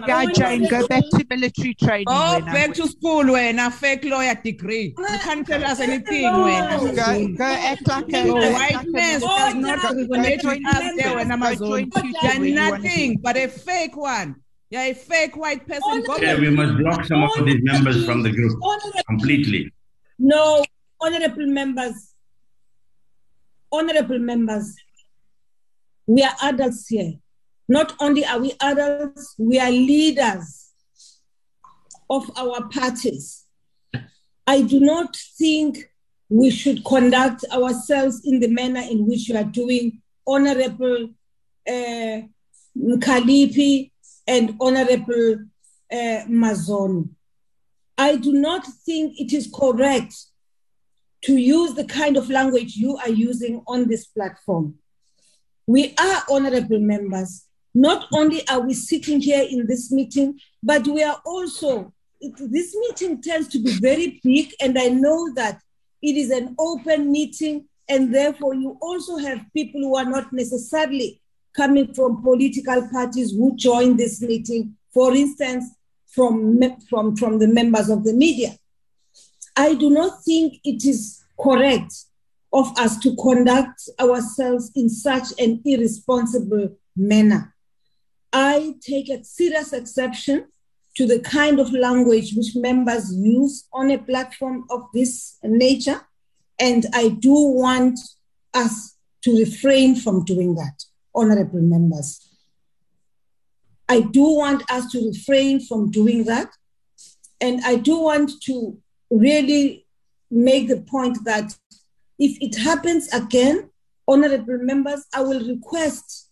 [0.07, 2.05] Yeah, Jane, go back to military training.
[2.09, 4.95] Oh, go when back to school when a fake lawyer degree.
[4.99, 6.93] You uh, can't tell us anything when Go,
[7.39, 10.43] go act like a So go white like man military- does not go- go resonate
[10.43, 11.03] join with us Tuesday.
[11.03, 11.69] there when Go Amazon.
[11.71, 14.37] join Tuesday You're where you nothing but a fake one.
[14.69, 16.03] You're a fake white person.
[16.07, 18.53] Go Yeah, we must block some of these members from the group
[19.09, 19.73] completely.
[20.19, 20.63] No,
[21.01, 22.11] honorable members.
[23.75, 24.77] Honorable members,
[26.07, 27.15] we are adults here.
[27.69, 30.71] Not only are we adults, we are leaders
[32.09, 33.47] of our parties.
[34.47, 35.91] I do not think
[36.29, 41.11] we should conduct ourselves in the manner in which you are doing, Honorable
[41.69, 42.21] uh,
[44.27, 45.35] and Honorable
[45.93, 47.11] uh, Mazon.
[47.99, 50.15] I do not think it is correct
[51.25, 54.75] to use the kind of language you are using on this platform.
[55.67, 57.45] We are honorable members.
[57.75, 62.75] Not only are we sitting here in this meeting, but we are also, it- this
[62.83, 65.61] meeting tends to be very big, and I know that
[66.03, 71.21] it is an open meeting, and therefore you also have people who are not necessarily
[71.55, 75.65] coming from political parties who join this meeting, for instance,
[76.07, 78.51] from, from, from the members of the media.
[79.57, 81.95] I do not think it is correct
[82.53, 87.55] of us to conduct ourselves in such an irresponsible manner.
[88.33, 90.47] I take a serious exception
[90.97, 96.01] to the kind of language which members use on a platform of this nature,
[96.59, 97.99] and I do want
[98.55, 100.85] us to refrain from doing that,
[101.15, 102.29] honorable members.
[103.89, 106.51] I do want us to refrain from doing that.
[107.41, 108.79] And I do want to
[109.11, 109.87] really
[110.31, 111.57] make the point that
[112.19, 113.71] if it happens again,
[114.07, 116.31] honorable members, I will request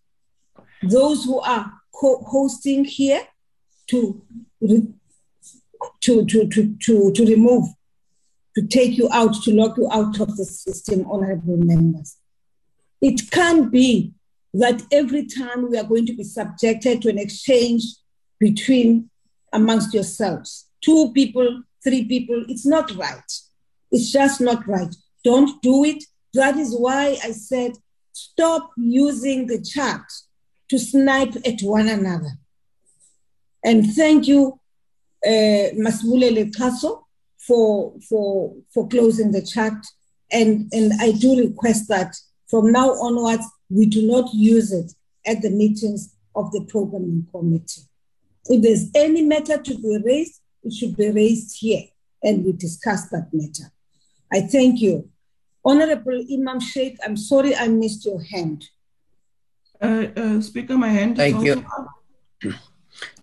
[0.83, 3.23] those who are co-hosting here
[3.89, 4.23] to,
[4.61, 4.95] to,
[6.01, 7.68] to, to, to, to remove,
[8.57, 12.16] to take you out, to lock you out of the system, honorable members.
[13.01, 14.12] It can't be
[14.55, 17.83] that every time we are going to be subjected to an exchange
[18.39, 19.11] between
[19.53, 23.33] amongst yourselves, two people, three people, it's not right.
[23.91, 24.95] It's just not right.
[25.24, 26.05] Don't do it.
[26.35, 27.72] That is why I said
[28.12, 30.01] stop using the chat
[30.68, 32.33] to snipe at one another.
[33.64, 34.59] And thank you,
[35.24, 36.55] uh, Masibulele
[37.47, 39.74] for, for, for closing the chat.
[40.30, 42.16] And, and I do request that
[42.49, 44.93] from now onwards, we do not use it
[45.26, 47.83] at the meetings of the programming committee.
[48.47, 51.85] If there's any matter to be raised, it should be raised here
[52.23, 53.71] and we discuss that matter.
[54.33, 55.09] I thank you.
[55.65, 58.69] Honorable Imam Sheikh, I'm sorry I missed your hand.
[59.81, 61.67] Uh, uh, Speaker, my hand is Thank also you.
[61.79, 62.55] up.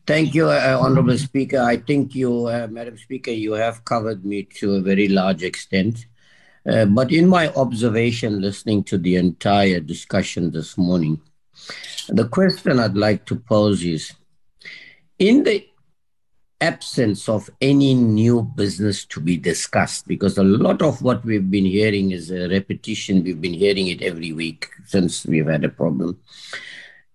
[0.07, 1.59] Thank you, uh, Honorable Speaker.
[1.59, 6.07] I think you, uh, Madam Speaker, you have covered me to a very large extent.
[6.67, 11.21] Uh, but in my observation, listening to the entire discussion this morning,
[12.07, 14.11] the question I'd like to pose is
[15.19, 15.68] in the
[16.61, 21.65] absence of any new business to be discussed, because a lot of what we've been
[21.65, 26.19] hearing is a repetition, we've been hearing it every week since we've had a problem.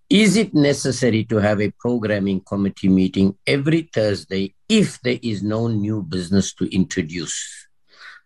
[0.09, 5.67] Is it necessary to have a programming committee meeting every Thursday if there is no
[5.67, 7.67] new business to introduce?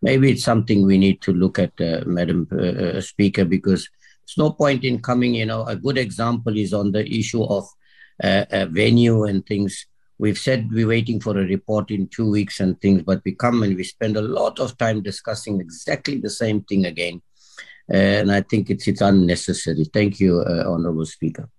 [0.01, 3.89] Maybe it's something we need to look at, uh, Madam uh, uh, Speaker, because
[4.25, 5.35] there's no point in coming.
[5.35, 7.67] You know, a good example is on the issue of
[8.23, 9.85] uh, uh, venue and things.
[10.19, 13.63] We've said we're waiting for a report in two weeks and things, but we come
[13.63, 17.21] and we spend a lot of time discussing exactly the same thing again.
[17.91, 19.85] Uh, and I think it's, it's unnecessary.
[19.85, 21.49] Thank you, uh, Honorable Speaker.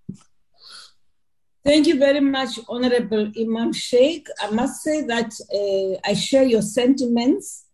[1.64, 4.26] Thank you very much, Honorable Imam Sheikh.
[4.40, 7.64] I must say that uh, I share your sentiments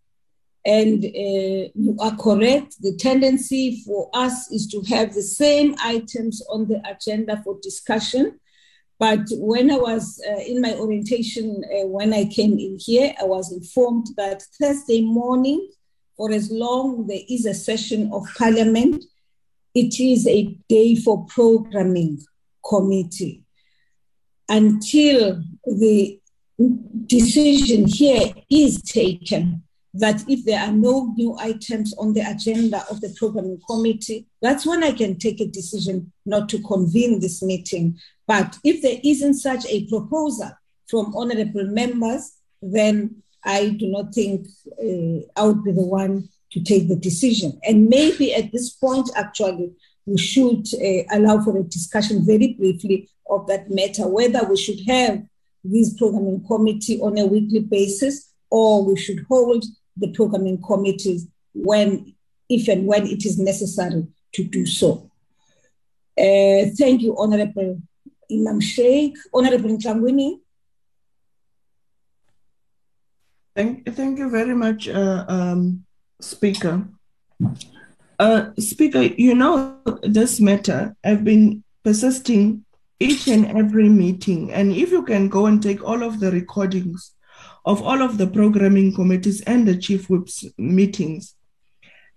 [0.65, 2.77] and uh, you are correct.
[2.81, 8.41] The tendency for us is to have the same items on the agenda for discussion.
[8.99, 13.25] But when I was uh, in my orientation, uh, when I came in here, I
[13.25, 15.69] was informed that Thursday morning,
[16.17, 19.05] for as long there is a session of parliament,
[19.75, 22.25] it is a day for programming
[22.67, 23.45] committee
[24.49, 26.19] until the
[27.07, 33.01] decision here is taken that if there are no new items on the agenda of
[33.01, 37.99] the programming committee, that's when I can take a decision not to convene this meeting.
[38.27, 40.51] But if there isn't such a proposal
[40.89, 46.63] from honorable members, then I do not think uh, I would be the one to
[46.63, 47.61] take the decision.
[47.63, 49.73] And maybe at this point, actually,
[50.07, 54.81] we should uh, allow for a discussion very briefly of that matter, whether we should
[54.89, 55.23] have
[55.65, 59.65] this programming committee on a weekly basis or we should hold
[59.97, 62.15] the programming committees when,
[62.49, 65.11] if and when it is necessary to do so.
[66.19, 67.83] Uh, thank you, Honorable
[68.31, 69.17] Imam Sheikh.
[69.33, 70.41] Honorable Ntlangwini.
[73.55, 75.87] Thank, thank you very much, uh, um,
[76.21, 76.87] Speaker.
[78.19, 80.95] Uh, Speaker, you know this matter.
[81.03, 82.65] I've been persisting
[83.01, 87.13] each and every meeting, and if you can go and take all of the recordings
[87.65, 91.35] of all of the programming committees and the chief whips meetings,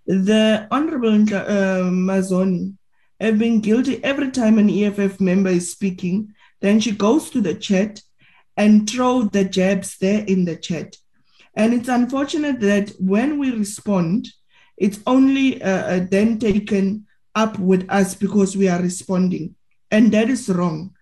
[0.06, 2.76] the Honorable uh, Mazzone
[3.20, 6.34] have been guilty every time an EFF member is speaking.
[6.60, 8.00] Then she goes to the chat
[8.56, 10.96] and throw the jabs there in the chat.
[11.54, 14.28] And it's unfortunate that when we respond,
[14.76, 19.54] it's only uh, uh, then taken up with us because we are responding.
[19.90, 20.94] And that is wrong.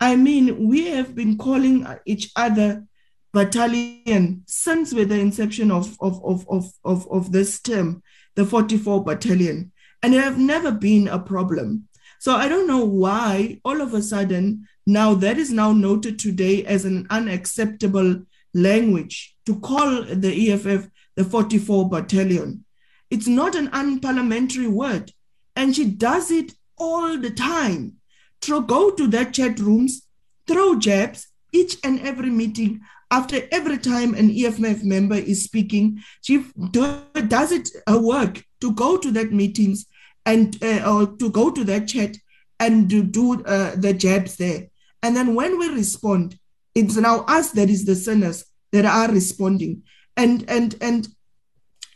[0.00, 2.84] I mean, we have been calling each other
[3.32, 8.02] battalion since with the inception of, of, of, of, of, of this term,
[8.36, 9.72] the 44 battalion.
[10.02, 11.88] And it have never been a problem.
[12.20, 16.64] So I don't know why all of a sudden now that is now noted today
[16.64, 18.22] as an unacceptable
[18.54, 22.64] language to call the EFF the 44 Battalion.
[23.10, 25.12] It's not an unparliamentary word.
[25.56, 27.96] And she does it all the time.
[28.40, 30.06] Throw, go to their chat rooms,
[30.46, 32.80] throw jabs each and every meeting.
[33.10, 38.72] After every time an EFF member is speaking, she do, does it her work to
[38.72, 39.86] go to that meetings
[40.28, 42.16] and uh, or to go to that chat
[42.60, 44.68] and to do uh, the jabs there.
[45.02, 46.38] And then when we respond,
[46.74, 49.82] it's now us that is the sinners that are responding.
[50.16, 51.08] And, and, and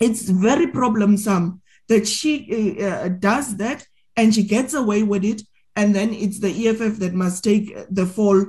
[0.01, 5.43] it's very problemsome that she uh, uh, does that and she gets away with it.
[5.77, 8.41] And then it's the EFF that must take the fall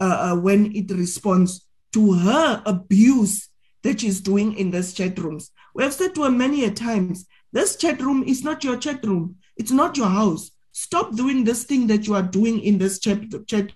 [0.00, 3.48] uh, uh, when it responds to her abuse
[3.82, 5.50] that she's doing in these chat rooms.
[5.74, 9.04] We have said to her many a times, this chat room is not your chat
[9.04, 9.36] room.
[9.56, 10.50] It's not your house.
[10.72, 13.72] Stop doing this thing that you are doing in this chat, chat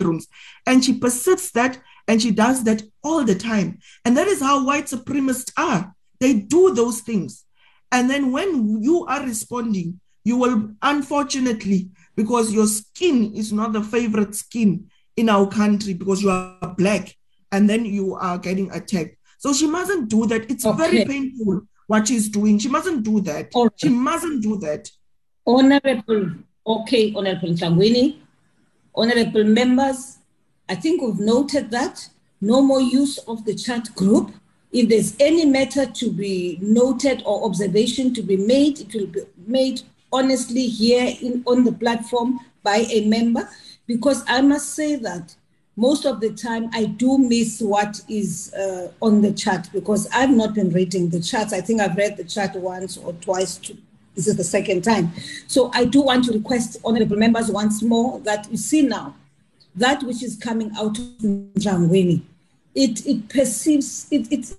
[0.00, 0.26] rooms.
[0.66, 3.78] And she persists that and she does that all the time.
[4.04, 5.94] And that is how white supremacists are.
[6.18, 7.44] They do those things.
[7.92, 13.82] And then when you are responding, you will unfortunately, because your skin is not the
[13.82, 17.16] favorite skin in our country because you are black,
[17.52, 19.16] and then you are getting attacked.
[19.38, 20.50] So she mustn't do that.
[20.50, 20.76] It's okay.
[20.76, 22.56] very painful what she's doing.
[22.56, 23.50] She mustn't do that.
[23.52, 23.70] Right.
[23.74, 24.88] She mustn't do that.
[25.44, 26.30] Honorable,
[26.64, 28.18] okay, Honorable Ntlangwini,
[28.94, 30.18] honorable members,
[30.68, 32.08] I think we've noted that.
[32.40, 34.30] No more use of the chat group.
[34.70, 39.22] If there's any matter to be noted or observation to be made, it will be
[39.48, 39.82] made
[40.12, 43.48] honestly here in, on the platform by a member.
[43.88, 45.34] Because I must say that
[45.80, 50.28] most of the time I do miss what is uh, on the chat because I've
[50.30, 51.54] not been reading the chats.
[51.54, 53.58] I think I've read the chat once or twice.
[54.14, 55.10] This is the second time.
[55.46, 59.14] So I do want to request honorable members once more that you see now
[59.74, 62.20] that which is coming out of Ntlangwini,
[62.74, 64.54] it, it perceives, it, it,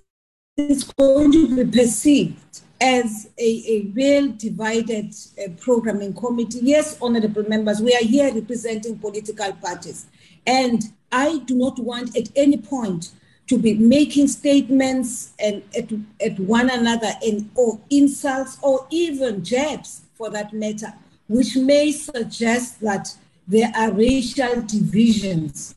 [0.56, 6.58] it's going to be perceived as a, a real divided uh, programming committee.
[6.62, 10.06] Yes, honorable members, we are here representing political parties.
[10.44, 10.82] And
[11.12, 13.10] I do not want at any point
[13.48, 15.92] to be making statements and at,
[16.24, 20.92] at one another and or insults or even jabs for that matter,
[21.28, 23.14] which may suggest that
[23.46, 25.74] there are racial divisions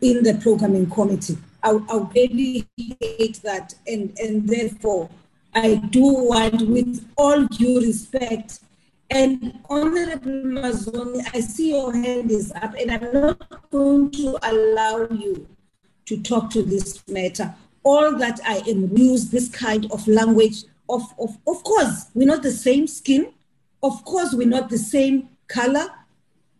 [0.00, 1.38] in the programming committee.
[1.62, 3.74] I, I really hate that.
[3.86, 5.08] And, and therefore,
[5.54, 8.60] I do want, with all due respect,
[9.10, 15.06] and Honorable Mazzone, I see your hand is up, and I'm not going to allow
[15.10, 15.46] you
[16.06, 17.54] to talk to this matter.
[17.82, 20.64] All that I am use this kind of language.
[20.88, 23.32] Of, of, of course, we're not the same skin.
[23.82, 25.88] Of course, we're not the same color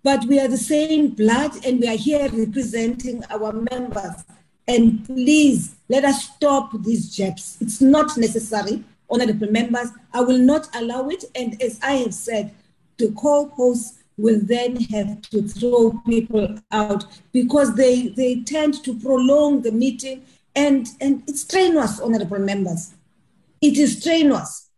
[0.04, 4.24] but we are the same blood and we are here representing our members.
[4.68, 7.56] And please let us stop these jabs.
[7.60, 9.88] It's not necessary, honorable members.
[10.12, 11.24] I will not allow it.
[11.34, 12.52] And as I have said,
[12.98, 19.62] the co-hosts will then have to throw people out because they, they tend to prolong
[19.62, 20.24] the meeting
[20.54, 22.94] and, and it's strenuous, honorable members.
[23.60, 24.70] It is strenuous.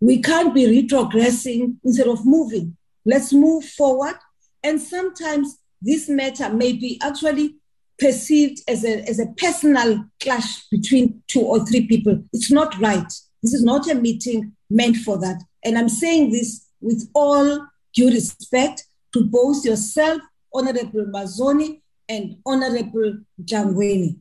[0.00, 2.76] We can't be retrogressing instead of moving.
[3.04, 4.16] Let's move forward.
[4.62, 7.56] And sometimes this matter may be actually
[7.98, 12.22] perceived as a, as a personal clash between two or three people.
[12.32, 13.12] It's not right.
[13.42, 15.42] This is not a meeting meant for that.
[15.64, 20.20] And I'm saying this with all due respect to both yourself,
[20.54, 24.18] Honorable Mazzone, and Honorable Ntlangwini.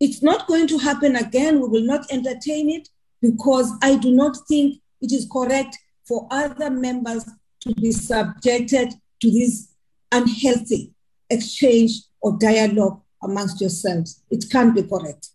[0.00, 1.60] It's not going to happen again.
[1.60, 2.88] We will not entertain it
[3.20, 5.76] because I do not think it is correct
[6.06, 7.24] for other members
[7.60, 9.74] to be subjected to this
[10.12, 10.92] unhealthy
[11.30, 14.22] exchange or dialogue amongst yourselves.
[14.30, 15.28] It can't be correct.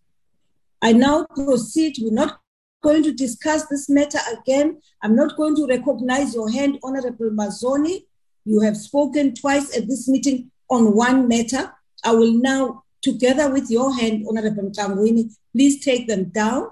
[0.82, 1.96] I now proceed.
[2.02, 2.40] We're not
[2.84, 4.82] going to discuss this matter again.
[5.02, 8.04] I'm not going to recognize your hand, Honorable Mazzone.
[8.46, 11.74] You have spoken twice at this meeting on one matter.
[12.04, 16.70] I will now, together with your hand, Honorable Ntlangwini, please take them down.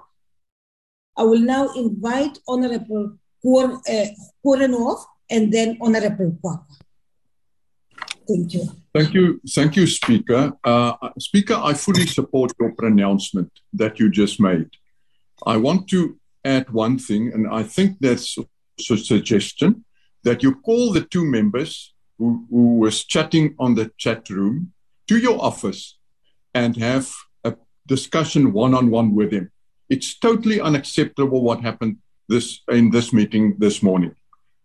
[1.16, 6.66] I will now invite Honorable Korenhoff uh, and then Honorable Kwankwa.
[8.32, 8.64] Thank you.
[8.94, 10.54] Thank you, thank you, Speaker.
[10.64, 14.70] Uh, Speaker, I fully support your pronouncement that you just made.
[15.46, 19.84] I want to add one thing, and I think that's a suggestion
[20.24, 24.72] that you call the two members who, who was chatting on the chat room
[25.08, 25.98] to your office
[26.54, 27.12] and have
[27.44, 27.56] a
[27.88, 29.52] discussion one on one with him.
[29.90, 31.98] It's totally unacceptable what happened
[32.30, 34.16] this in this meeting this morning.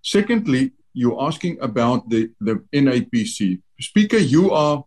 [0.02, 3.60] Secondly, you're asking about the, the NAPC.
[3.78, 4.84] Speaker, you are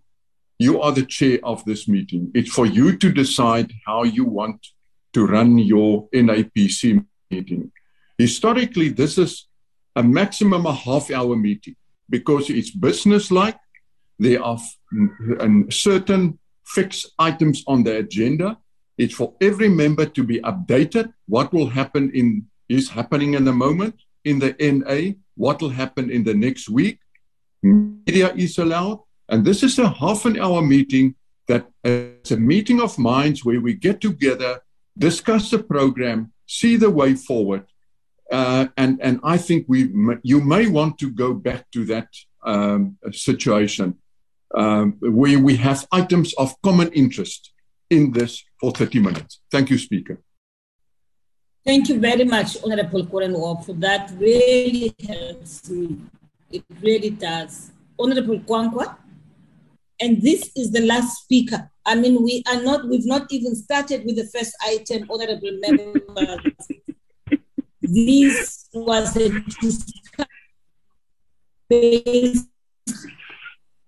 [0.57, 2.31] you are the chair of this meeting.
[2.33, 4.67] It's for you to decide how you want
[5.13, 7.71] to run your NAPC meeting.
[8.17, 9.47] Historically, this is
[9.95, 11.75] a maximum a half hour meeting
[12.09, 13.57] because it's business like.
[14.17, 14.59] There are
[15.69, 18.57] certain fixed items on the agenda.
[18.97, 21.13] It's for every member to be updated.
[21.27, 26.09] What will happen in is happening in the moment in the NA, what will happen
[26.09, 26.99] in the next week.
[27.61, 28.99] Media is allowed.
[29.29, 31.15] And this is a half an hour meeting
[31.47, 34.61] that it's a meeting of minds where we get together,
[34.97, 37.65] discuss the program, see the way forward.
[38.31, 39.89] Uh, and, and I think we,
[40.23, 42.07] you may want to go back to that
[42.43, 43.97] um, situation
[44.55, 47.51] um, where we have items of common interest
[47.89, 49.41] in this for 30 minutes.
[49.51, 50.21] Thank you, Speaker.
[51.69, 53.79] Thank you very much, Honorable Korenhoff.
[53.79, 55.99] That really helps me.
[56.51, 57.69] It really does.
[57.99, 58.97] Honorable Kwankwa,
[59.99, 61.69] and this is the last speaker.
[61.85, 66.67] I mean, we are not, we've not even started with the first item, Honorable Members.
[67.83, 69.29] this was a
[71.69, 72.47] based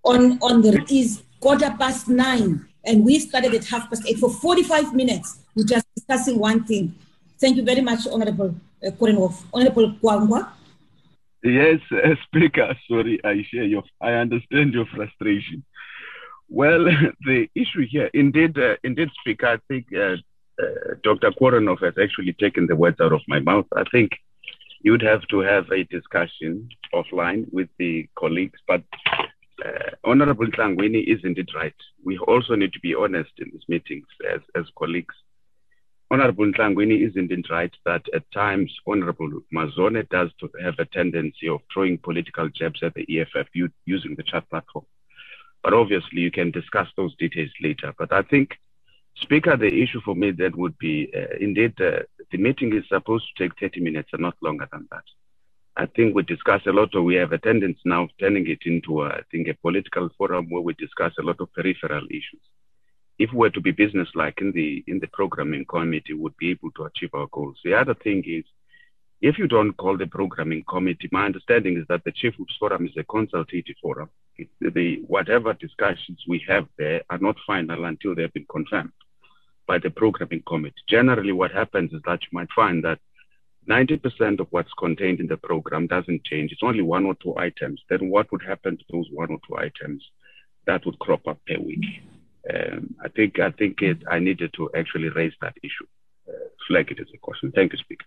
[0.04, 4.18] on, on the, is quarter past nine, and we started at half past eight.
[4.18, 6.94] For 45 minutes, we're just discussing one thing.
[7.42, 8.90] Thank you very much, Honorable uh.
[9.52, 10.52] Honorable Kwankwa.
[11.42, 12.76] Yes, uh, Speaker.
[12.88, 13.82] Sorry, I share your.
[14.00, 15.64] I understand your frustration.
[16.48, 16.84] Well,
[17.26, 19.48] the issue here, indeed, uh, indeed, Speaker.
[19.48, 20.18] I think uh,
[20.62, 21.32] uh Dr.
[21.32, 23.66] Korenhoff has actually taken the words out of my mouth.
[23.74, 24.12] I think
[24.82, 28.84] you'd have to have a discussion offline with the colleagues, but
[29.66, 31.80] uh, Honorable Ntlangwini is indeed right.
[32.04, 35.16] We also need to be honest in these meetings as, as colleagues.
[36.12, 40.30] Honorable Ntlangwini is indeed right that at times Honorable Mazzone does
[40.62, 43.48] have a tendency of throwing political jabs at the EFF
[43.86, 44.84] using the chat platform.
[45.62, 47.94] But obviously, you can discuss those details later.
[47.96, 48.58] But I think,
[49.22, 52.00] Speaker, the issue for me that would be uh, indeed uh,
[52.30, 55.04] the meeting is supposed to take 30 minutes and not longer than that.
[55.78, 58.66] I think we discuss a lot of, we have a tendency now of turning it
[58.66, 62.42] into, a, I think, a political forum where we discuss a lot of peripheral issues
[63.18, 66.70] if we were to be business-like in the in the programming committee, would be able
[66.72, 67.58] to achieve our goals.
[67.64, 68.44] The other thing is,
[69.20, 72.86] if you don't call the programming committee, my understanding is that the Chief Whips Forum
[72.86, 74.10] is a consultative forum.
[74.36, 78.92] It, the whatever discussions we have there are not final until they have been confirmed
[79.66, 80.82] by the programming committee.
[80.88, 82.98] Generally, what happens is that you might find that
[83.68, 86.50] 90% of what's contained in the program doesn't change.
[86.50, 87.80] It's only one or two items.
[87.88, 90.04] Then what would happen to those one or two items
[90.66, 91.84] that would crop up per week?
[92.50, 95.86] Um, I think I think it, I needed to actually raise that issue,
[96.28, 97.52] uh, flag it as a question.
[97.52, 98.04] Thank you, Speaker.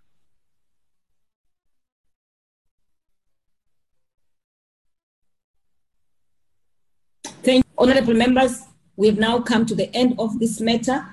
[7.23, 8.63] Thank you, honourable members.
[8.97, 11.05] We've now come to the end of this matter.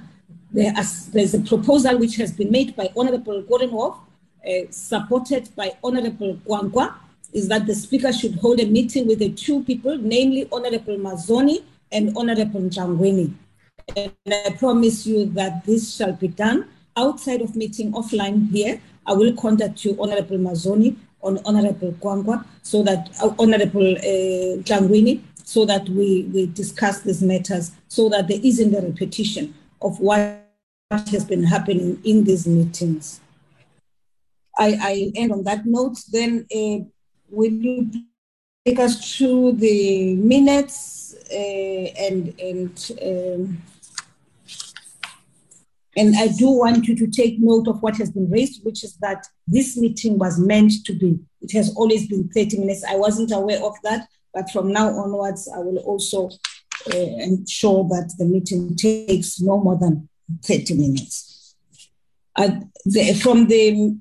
[0.50, 3.98] There is, there's a proposal which has been made by Honourable Korenhoff,
[4.46, 6.94] uh, supported by Honourable Kwankwa,
[7.32, 11.62] is that the Speaker should hold a meeting with the two people, namely Honourable Mazzone
[11.92, 13.32] and Honorable Njangweni.
[13.96, 18.80] And I promise you that this shall be done outside of meeting offline here.
[19.06, 25.20] I will contact you, Honorable Mazzone, on Honorable Kwankwa, so that uh, Honorable uh, Jangwini,
[25.44, 30.42] so that we, we discuss these matters, so that there isn't a repetition of what
[30.90, 33.20] has been happening in these meetings.
[34.58, 35.98] I, I end on that note.
[36.10, 36.84] Then, uh,
[37.30, 37.90] will you
[38.64, 43.62] take us through the minutes uh, and and um,
[45.96, 48.94] and I do want you to take note of what has been raised, which is
[49.02, 51.18] that this meeting was meant to be.
[51.42, 52.82] It has always been 30 minutes.
[52.84, 56.30] I wasn't aware of that, but from now onwards, I will also
[56.94, 60.08] uh, ensure that the meeting takes no more than
[60.44, 61.56] 30 minutes.
[62.36, 63.94] Uh, the, from the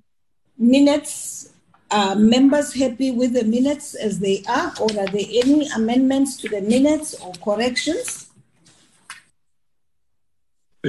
[0.57, 1.50] minutes,
[1.91, 6.49] are members happy with the minutes as they are, or are there any amendments to
[6.49, 8.29] the minutes or corrections?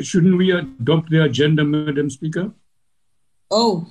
[0.00, 2.52] Shouldn't we adopt the agenda, Madam Speaker?
[3.50, 3.86] Oh,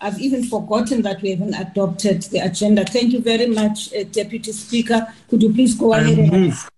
[0.00, 2.84] I've even forgotten that we haven't adopted the agenda.
[2.84, 5.06] Thank you very much, uh, Deputy Speaker.
[5.28, 6.70] Could you please go I ahead and move.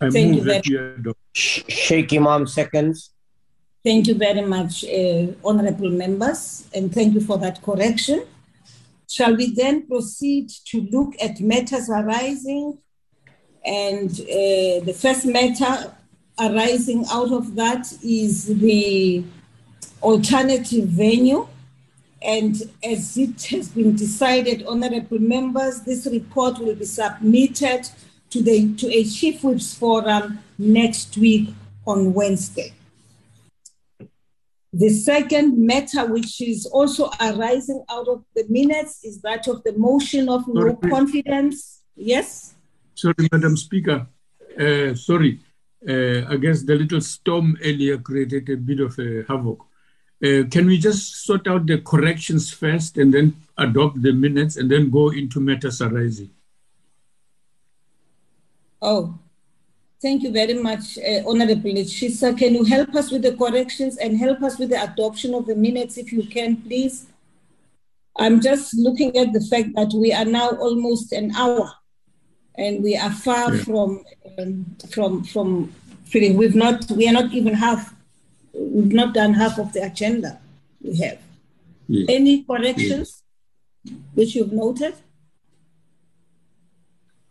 [0.00, 1.18] I Thank move you that very- we adopt.
[1.32, 3.10] Sheikh Imam seconds.
[3.84, 8.22] Thank you very much, uh, honorable members, and thank you for that correction.
[9.10, 12.78] Shall we then proceed to look at matters arising?
[13.66, 15.92] And uh, the first matter
[16.38, 19.24] arising out of that is the
[20.00, 21.48] alternative venue.
[22.22, 22.54] And
[22.84, 27.88] as it has been decided, honorable members, this report will be submitted
[28.30, 31.52] to the to a chief whips forum next week
[31.84, 32.72] on Wednesday.
[34.72, 39.72] The second matter, which is also arising out of the minutes, is that of the
[39.76, 40.90] motion of no Sorry.
[40.90, 41.82] confidence.
[41.96, 42.54] Yes?
[42.94, 44.06] Sorry, Madam Speaker.
[44.58, 45.40] Uh, sorry.
[45.88, 49.60] Uh, I guess the little storm earlier created a bit of a havoc.
[50.22, 54.70] Uh, can we just sort out the corrections first and then adopt the minutes and
[54.70, 56.30] then go into matters arising?
[58.82, 59.18] Oh,
[60.02, 62.36] thank you very much, uh, Honorable Chisa.
[62.36, 65.54] Can you help us with the corrections and help us with the adoption of the
[65.54, 67.06] minutes if you can, please?
[68.18, 71.70] I'm just looking at the fact that we are now almost an hour
[72.56, 73.62] and we are far Yeah.
[73.64, 74.04] from
[74.38, 75.72] um, from from
[76.04, 77.94] feeling we've not we are not even half
[78.52, 80.38] we've not done half of the agenda
[80.82, 81.18] we have.
[81.88, 82.06] Yes.
[82.08, 83.22] Any corrections
[84.14, 84.94] which you've noted?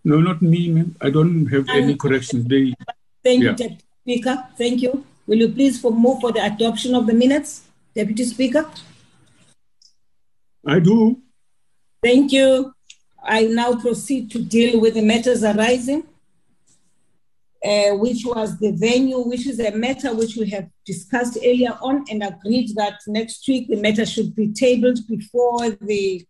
[0.04, 0.96] No, not me, ma'am.
[1.02, 2.46] I don't have any corrections.
[2.46, 2.74] They,
[3.24, 3.52] Thank Yeah.
[3.52, 4.48] you, Deputy Speaker.
[4.58, 5.06] Thank you.
[5.28, 7.62] Will you please for move for the adoption of the minutes,
[7.94, 8.70] Deputy Speaker?
[10.66, 11.22] I do.
[12.04, 12.74] Thank you.
[13.24, 16.04] I now proceed to deal with the matters arising,
[17.64, 22.06] uh, which was the venue, which is a matter which we have discussed earlier on
[22.10, 26.26] and agreed that next week the matter should be tabled before the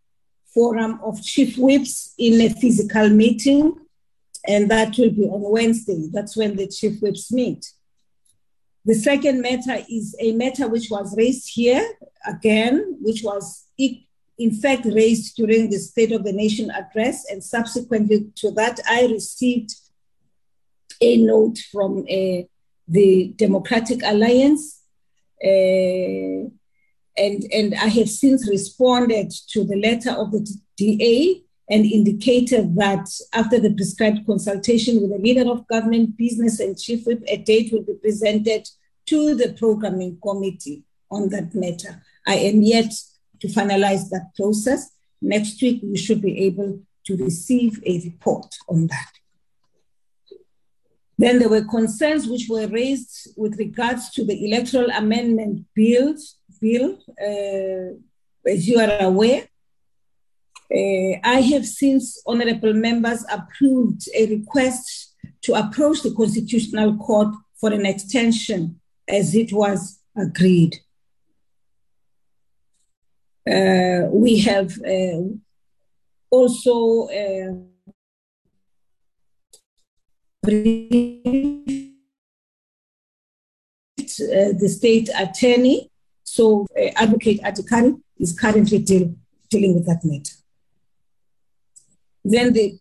[0.60, 3.64] forum of chief whips in a physical meeting.
[4.46, 6.10] And that will be on Wednesday.
[6.12, 7.62] That's when the chief whips meet.
[8.84, 11.86] The second matter is a matter which was raised here
[12.26, 13.46] again, which was
[14.46, 17.18] in fact raised during the State of the Nation address.
[17.32, 19.72] And subsequently to that, I received
[21.00, 22.42] a note from uh,
[22.98, 24.64] the Democratic Alliance.
[25.44, 26.59] uh,
[27.18, 30.48] and, and I have since responded to the letter of the
[30.78, 36.78] DA and indicated that after the prescribed consultation with the leader of government, business, and
[36.80, 38.68] chief whip, a date will be presented
[39.06, 42.02] to the programming committee on that matter.
[42.28, 42.92] I am yet
[43.42, 44.92] to finalize that process.
[45.22, 49.12] Next week, we should be able to receive a report on that.
[51.18, 56.16] Then there were concerns which were raised with regards to the electoral amendment bill.
[56.60, 57.96] Bill uh,
[58.50, 59.48] as you are aware,
[60.72, 67.72] uh, I have since, honorable members, approved a request to approach the Constitutional Court for
[67.72, 70.78] an extension as it was agreed.
[73.50, 75.22] Uh, we have uh,
[76.30, 77.54] also uh,
[84.22, 85.90] uh, the state attorney.
[86.40, 89.14] So, uh, Advocate Adikari is currently deal,
[89.50, 90.36] dealing with that matter.
[92.24, 92.80] Then the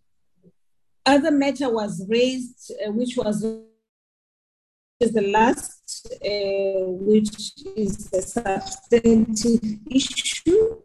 [1.04, 7.34] other matter was raised, uh, which was the last, uh, which
[7.74, 10.80] is the substantive issue,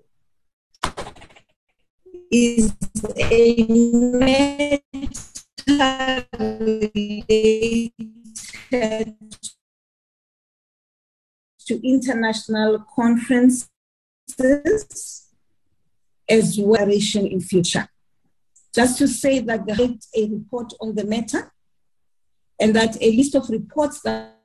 [2.32, 2.74] is
[3.16, 3.68] a
[4.18, 4.82] matter
[7.32, 7.94] related
[11.64, 13.70] to international conferences
[16.30, 17.88] as well as in future.
[18.74, 21.52] Just to say that they had a report on the matter
[22.60, 24.40] and that a list of reports that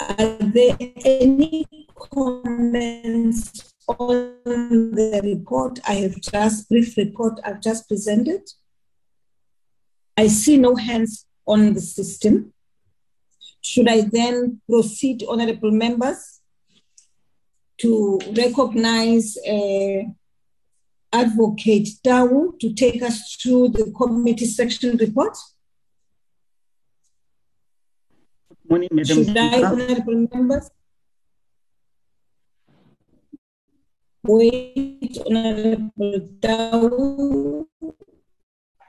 [0.00, 1.66] are there any
[1.96, 8.42] comments on the report I have just, brief report I've just presented?
[10.16, 12.52] I see no hands on the system.
[13.60, 16.40] Should I then proceed, honorable members,
[17.78, 20.02] to recognize uh,
[21.12, 25.36] Advocate Dawu to take us through the committee section report?
[28.48, 29.66] Good morning, Madam Should I, Speaker.
[29.66, 30.70] honorable members?
[34.24, 37.66] Wait, honorable Tau.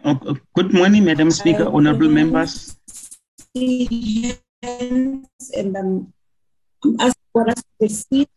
[0.03, 2.75] Oh, oh, Good morning, Madam Speaker, honorable members.
[3.55, 5.25] and
[5.77, 6.13] I'm
[6.99, 8.27] asking for us to proceed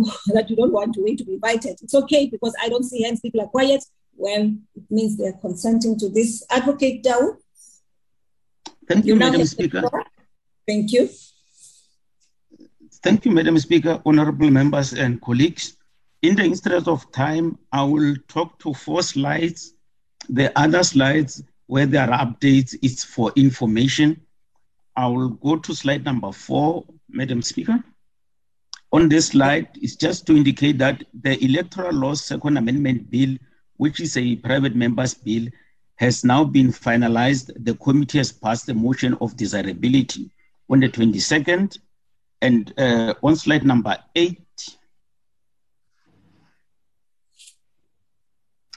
[0.34, 1.78] that you don't want to wait to be invited.
[1.82, 3.84] It's okay because I don't see hands, people are quiet.
[4.16, 6.44] Well, it means they're consenting to this.
[6.50, 7.36] Advocate Dow.
[8.86, 9.82] Thank you, now Madam Speaker.
[10.66, 11.08] Thank you.
[13.02, 15.76] Thank you, Madam Speaker, honorable members and colleagues.
[16.22, 19.74] In the interest of time, I will talk to four slides.
[20.30, 24.22] The other slides where there are updates, it's for information.
[24.96, 27.84] I will go to slide number four, Madam Speaker.
[28.94, 33.36] On this slide, it's just to indicate that the Electoral Law Second Amendment Bill,
[33.76, 35.48] which is a private member's bill,
[35.96, 37.50] has now been finalized.
[37.64, 40.30] The committee has passed the motion of desirability
[40.70, 41.76] on the 22nd.
[42.40, 44.76] And uh, on slide number eight,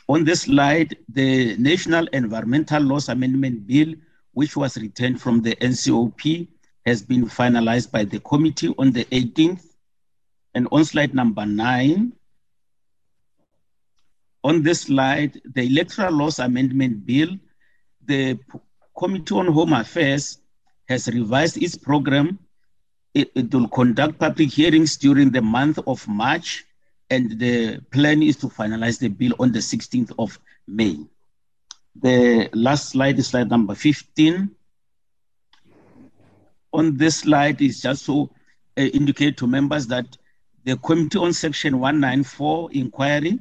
[0.09, 3.93] on this slide, the National Environmental Laws Amendment Bill,
[4.31, 6.47] which was returned from the NCOP,
[6.87, 9.66] has been finalized by the committee on the 18th.
[10.57, 12.13] And on slide number nine,
[14.43, 17.29] on this slide, the Electoral Laws Amendment Bill,
[18.03, 18.39] the
[18.97, 20.39] Committee on Home Affairs
[20.89, 22.39] has revised its program.
[23.13, 26.65] It, it will conduct public hearings during the month of March,
[27.11, 30.97] and the plan is to finalize the bill on the 16th of May.
[32.01, 34.49] The last slide is slide number 15.
[36.73, 38.27] On this slide is just to
[38.75, 40.17] uh, indicate to members that
[40.67, 43.39] the Committee on Section 194 inquiry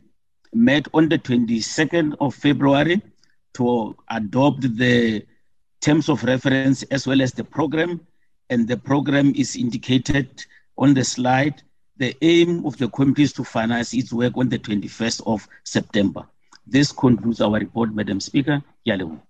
[0.54, 3.02] met on the 22nd of February
[3.54, 5.26] to adopt the
[5.80, 8.00] terms of reference as well as the program.
[8.48, 10.46] And the program is indicated
[10.78, 11.62] on the slide.
[11.96, 16.22] The aim of the committee is to finalize its work on the 21st of September.
[16.64, 18.62] This concludes our report, Madam Speaker.
[18.86, 19.20] Yalewo.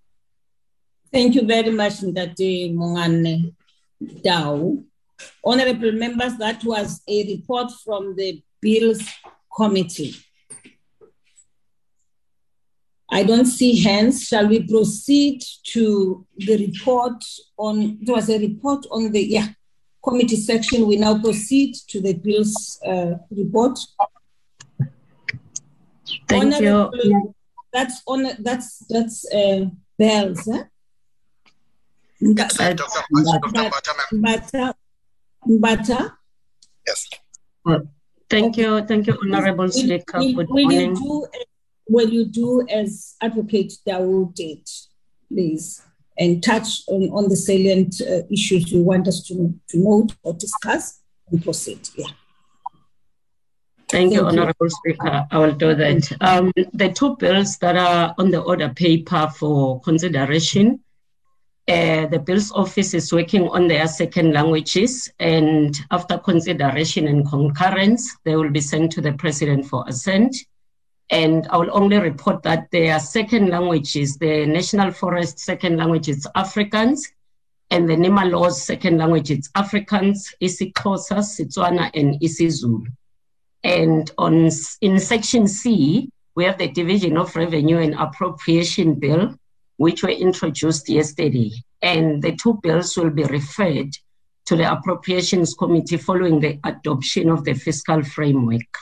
[1.10, 3.54] Thank you very much, Ndate Mongane
[4.22, 4.84] Dow.
[5.44, 9.02] Honorable members, that was a report from the Bills
[9.56, 10.14] Committee.
[13.10, 14.24] I don't see hands.
[14.24, 17.24] Shall we proceed to the report
[17.56, 19.48] on, there was a report on the, yeah,
[20.04, 20.86] committee section.
[20.86, 23.78] We now proceed to the Bills uh, report.
[26.28, 26.68] Thank you.
[26.68, 27.34] Honorable-
[27.72, 29.66] That's on, that's, that's uh,
[29.98, 30.64] Bells, huh?
[32.22, 32.74] Mbata,
[34.12, 34.74] Mbata,
[35.48, 36.12] Mbata.
[36.86, 37.08] Yes.
[38.28, 38.84] Thank you.
[38.86, 40.18] Thank you, Honorable Will- Speaker.
[40.18, 41.26] will- Good will you do,
[41.88, 44.68] will you do as Advocate Dawood did,
[45.28, 45.82] please,
[46.18, 50.32] and touch on, on the salient uh, issues you want us to, to note or
[50.34, 51.00] discuss
[51.30, 51.88] and proceed?
[51.96, 52.06] Yeah.
[53.88, 54.40] Thank you, Thank you.
[54.40, 55.26] Honorable Speaker.
[55.30, 56.10] I will do that.
[56.20, 60.80] Um, the two bills that are on the order paper for consideration
[61.68, 68.16] Uh, the Bills Office is working on their second languages, and after consideration and concurrence,
[68.24, 70.36] they will be sent to the President for assent.
[71.10, 76.26] And I will only report that their second languages, the National Forest second language is
[76.36, 77.00] Afrikaans,
[77.70, 82.86] and the NEMA Law's second language is Afrikaans, isiXhosa, Setswana, and isiZulu.
[83.64, 89.36] And on in section C, we have the Division of Revenue and Appropriation Bill,
[89.76, 91.52] which were introduced yesterday.
[91.82, 93.92] And the two bills will be referred
[94.46, 98.78] to the Appropriations Committee following the adoption of the fiscal framework.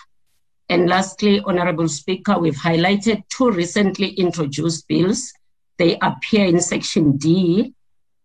[0.69, 5.33] And lastly, Honorable Speaker, we've highlighted two recently introduced bills.
[5.79, 7.75] They appear in Section D,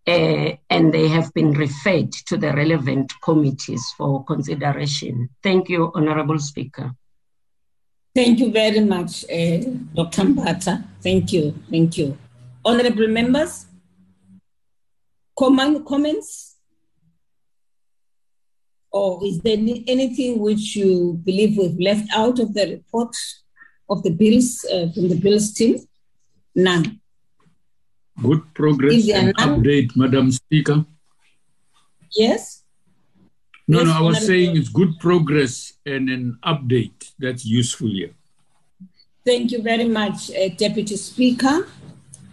[0.07, 5.29] uh, and they have been referred to the relevant committees for consideration.
[5.43, 6.91] Thank you, Honorable Speaker.
[8.15, 9.57] Thank you very much, uh,
[9.93, 10.23] Dr.
[10.23, 10.83] Mbata.
[11.01, 11.53] Thank you.
[11.69, 12.17] Thank you.
[12.63, 13.65] Honorable members,
[15.37, 16.57] comment, comments?
[18.91, 23.15] Or is there anything which you believe we've left out of the report
[23.89, 25.77] of the bills uh, from the bills team?
[26.55, 26.99] None.
[28.21, 29.61] Good progress and none?
[29.63, 30.85] update, Madam Speaker.
[32.11, 32.63] Yes?
[33.67, 37.13] No, yes, no, I was saying it's good progress and an update.
[37.19, 38.11] That's useful here.
[39.23, 41.67] Thank you very much, uh, Deputy Speaker.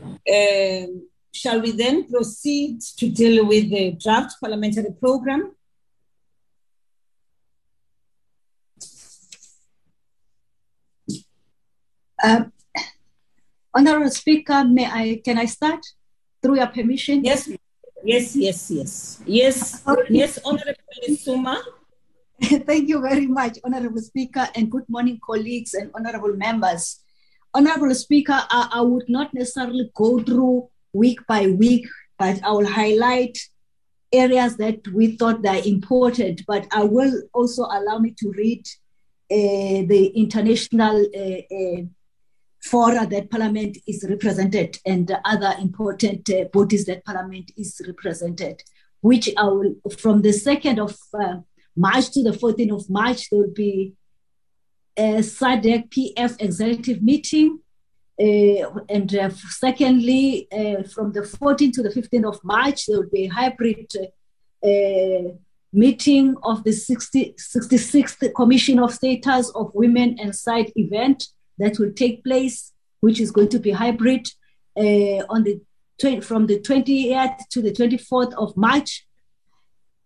[0.07, 5.53] Um, shall we then proceed to deal with the draft parliamentary program?
[12.23, 12.45] Uh,
[13.75, 15.85] Honorable Speaker, may I can I start
[16.43, 17.23] through your permission?
[17.23, 17.49] Yes,
[18.03, 20.07] yes, yes, yes, yes, okay.
[20.09, 21.63] yes, Honorable Suma.
[22.43, 27.01] Thank you very much, Honorable Speaker, and good morning, colleagues and honorable members.
[27.57, 31.87] Honorable Speaker, I, I would not necessarily go through week by week,
[32.19, 33.39] but I will highlight
[34.13, 36.43] areas that we thought are important.
[36.47, 38.61] But I will also allow me to read
[39.31, 41.83] uh, the international uh, uh,
[42.63, 48.63] fora that Parliament is represented and other important uh, bodies that Parliament is represented,
[49.01, 51.41] which I will, from the 2nd of uh,
[51.75, 53.95] March to the 14th of March, there will be
[54.97, 57.61] a SADC PF executive meeting.
[58.19, 63.11] Uh, and uh, secondly, uh, from the 14th to the 15th of March, there will
[63.11, 63.93] be a hybrid
[64.65, 65.33] uh,
[65.73, 71.29] meeting of the 60, 66th Commission of Status of Women and Side event
[71.59, 74.27] that will take place, which is going to be hybrid
[74.79, 75.61] uh, on the
[76.23, 79.07] from the 28th to the 24th of March.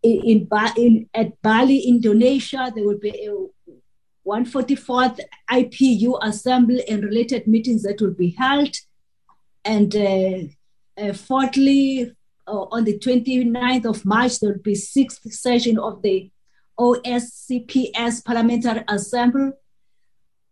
[0.03, 3.35] In, in, at Bali, Indonesia, there will be a
[4.31, 5.21] 144th
[5.51, 8.75] IPU assembly and related meetings that will be held.
[9.65, 10.39] And uh,
[11.03, 12.13] uh, fourthly,
[12.47, 16.31] uh, on the 29th of March, there will be sixth session of the
[16.79, 19.51] OACPS Parliamentary Assembly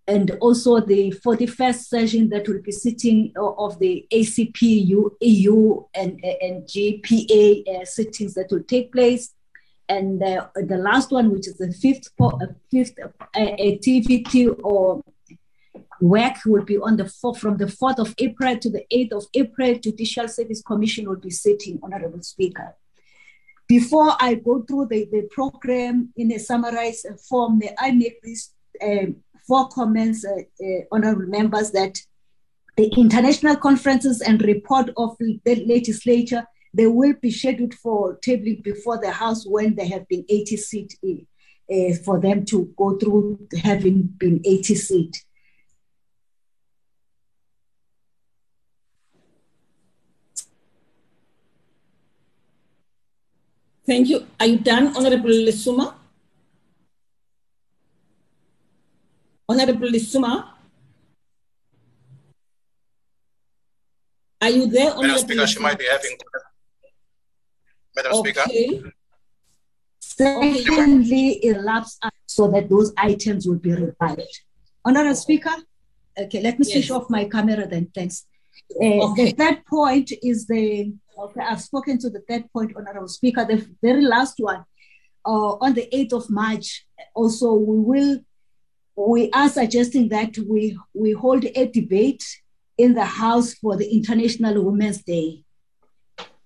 [0.09, 4.61] and also the 41st session that will be sitting of the ACP,
[5.21, 9.35] EU, and, and JPA uh, sittings that will take place.
[9.89, 12.31] And uh, the last one, which is the fifth, uh,
[12.71, 15.03] fifth uh, activity or
[16.01, 19.27] work, will be on the fourth, from the 4th of April to the 8th of
[19.35, 19.75] April.
[19.79, 22.77] Judicial Service Commission will be sitting, Honorable Speaker.
[23.67, 28.53] Before I go through the, the program in a summarized form, may I make these
[28.83, 29.17] um,
[29.47, 32.01] four comments, uh, uh, honorable members, that
[32.77, 36.47] the international conferences and report of the legislature,
[36.79, 40.87] they will be scheduled for tabling before the House when they have been ATC
[41.69, 45.13] uh, for them to go through having been ATC.
[53.85, 54.25] Thank you.
[54.39, 55.95] Are you done, Honorable Lesuma?
[59.49, 60.51] Honorable Lisuma?
[64.41, 66.17] Are you there, Madam Speaker, she might be having.
[67.99, 68.33] Madam okay.
[68.33, 68.93] Speaker.
[70.01, 74.35] Secondly, elapse so that those items will be revived.
[74.85, 75.55] Honorable Speaker,
[76.19, 76.73] okay, let me yes.
[76.73, 77.91] switch off my camera then.
[77.95, 78.27] Thanks.
[78.81, 79.33] Uh, okay.
[79.33, 83.45] The third point is the, okay, I've spoken to the third point, Honorable Speaker.
[83.45, 84.65] The very last one,
[85.27, 88.21] uh, on the 8th of March, also we will
[88.99, 92.25] we are suggesting that we, we hold a debate
[92.77, 95.45] in the House for the International Women's Day,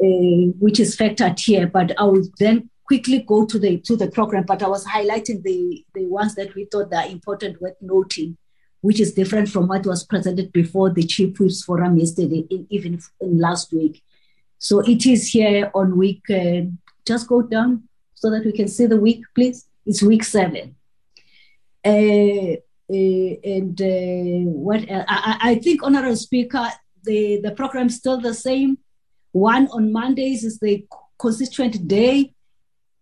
[0.03, 1.67] which is factored here.
[1.67, 4.45] But I will then quickly go to the to the program.
[4.45, 8.37] But I was highlighting the, the ones that we thought are important worth noting,
[8.81, 13.01] which is different from what was presented before the Chief Whips Forum yesterday, in, even
[13.21, 14.03] in last week.
[14.59, 16.63] So it is here on week, uh,
[17.05, 19.67] just go down so that we can see the week, please.
[19.85, 20.77] It's week seven.
[21.85, 22.55] Uh,
[22.89, 26.69] uh, and uh, what I, I think, Honorable Speaker,
[27.03, 28.79] the, the program is still the same.
[29.33, 30.87] One on Mondays is the
[31.19, 32.35] constituent day.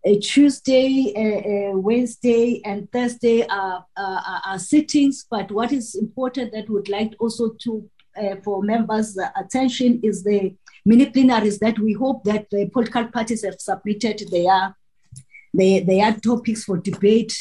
[0.07, 5.27] Uh, Tuesday, uh, uh, Wednesday, and Thursday are, are, are, sittings.
[5.31, 10.55] But what is important that we'd like also to uh, for members' attention is the
[10.87, 14.75] mini plenaries that we hope that the political parties have submitted their
[15.53, 17.33] their, their topics for debate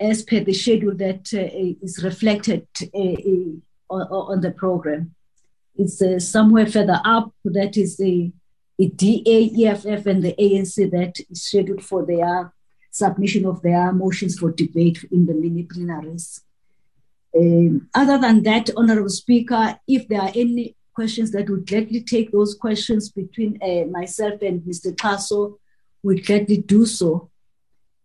[0.00, 5.14] as per the schedule that uh, is reflected uh, on, on, the program.
[5.78, 7.32] It's somewhere further up.
[7.44, 8.32] That is the
[8.78, 12.52] the DA, EFF, and the ANC that is scheduled for their
[12.90, 16.40] submission of their motions for debate in the mini plenaries.
[17.36, 22.32] Um, other than that, Honorable Speaker, if there are any questions that would gladly take
[22.32, 24.96] those questions between uh, myself and Mr.
[24.96, 25.58] Tasso,
[26.02, 27.30] we gladly do so.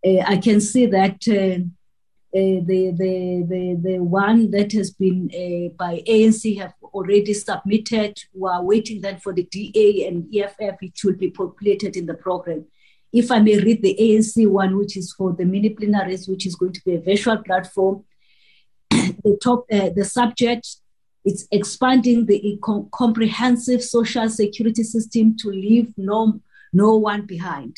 [0.05, 1.25] Uh, I can see that
[2.33, 8.17] uh, the, the, the, the one that has been uh, by ANC have already submitted.
[8.33, 12.13] We are waiting then for the DA and EFF, it will be populated in the
[12.13, 12.65] program.
[13.11, 16.55] If I may read the ANC one, which is for the mini plenaries, which is
[16.55, 18.05] going to be a virtual platform,
[18.89, 20.77] the top, uh, the subject,
[21.25, 26.39] it's expanding the com- comprehensive social security system to leave no,
[26.71, 27.77] no one behind.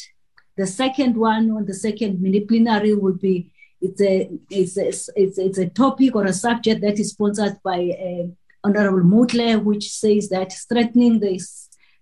[0.58, 3.52] The second one on the second mini plenary will be
[3.84, 7.80] it's a, it's a, it's, it's a topic or a subject that is sponsored by
[7.80, 8.28] uh,
[8.64, 11.42] Honorable Mutle, which says that strengthening the,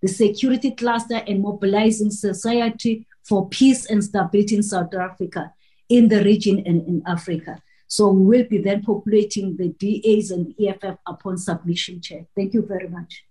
[0.02, 5.54] the security cluster and mobilizing society for peace and stability in South Africa,
[5.90, 7.62] in the region and in Africa.
[7.88, 12.26] So we will be then populating the DAs and EFF upon submission, Chair.
[12.36, 13.26] Thank you very much.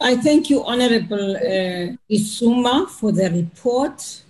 [0.00, 4.22] I thank you, Honorable uh, Isuma, for the report.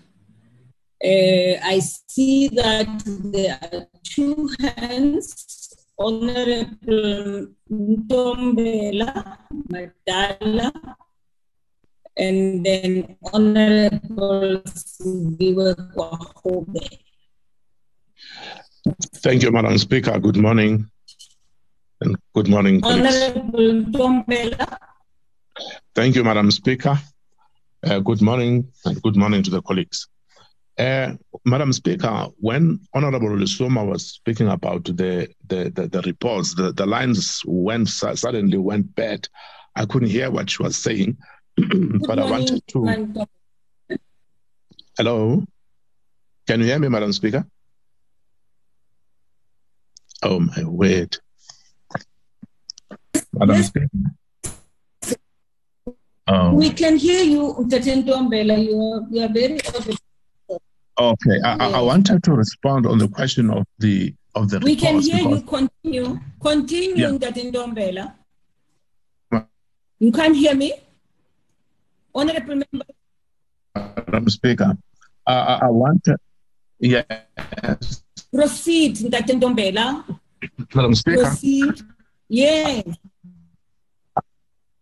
[1.05, 3.03] Uh, I see that
[3.33, 5.69] there are two hands.
[5.99, 9.39] Honorable Ntombela
[9.71, 10.73] Madala
[12.17, 16.99] and then Honorable Siviwe Gwarube.
[19.17, 20.19] Thank you, Madam Speaker.
[20.19, 20.91] Good morning.
[22.01, 23.17] And good morning, colleagues.
[23.17, 24.79] Honorable Ntombela.
[25.95, 26.99] Thank you, Madam Speaker.
[27.85, 30.09] Uh, good morning and good morning to the colleagues.
[30.79, 31.13] Uh,
[31.45, 36.87] Madam Speaker, when Honorable Lisuma was speaking about the the, the, the reports, the, the
[36.87, 39.29] lines went suddenly went bad.
[39.77, 41.19] I couldn't hear what she was saying,
[41.57, 43.27] but I wanted to.
[44.97, 45.45] Hello,
[46.47, 47.47] can you hear me, Madam Speaker?
[50.23, 51.19] Oh my word,
[53.35, 53.67] Madam yes.
[53.67, 53.89] Speaker.
[56.29, 56.55] Oh.
[56.55, 58.65] We can hear you, Tatentombela.
[58.65, 59.97] You are, you are very audible.
[60.99, 64.61] Okay, I, I, wanted to respond on the question of the of the.
[64.61, 65.41] We can hear you.
[65.41, 66.21] Continue.
[66.39, 67.19] Continue, yeah.
[67.19, 68.13] Tatentombela.
[69.99, 70.75] You can't hear me,
[72.15, 72.85] Honorable Member.
[73.75, 74.77] Madam Speaker,
[75.27, 76.19] uh, I, I wanted.
[76.79, 78.03] Yes.
[78.31, 80.05] Proceed, Tatentombela.
[80.75, 81.23] Madam Speaker.
[81.23, 81.75] Proceed.
[82.29, 82.85] Yes.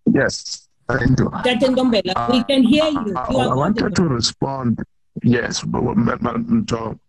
[0.06, 0.68] Yes.
[0.88, 1.26] Thank you.
[1.46, 3.06] Tatentombela, we can hear you.
[3.06, 4.82] you I, I wanted to respond
[5.22, 7.00] Yes, to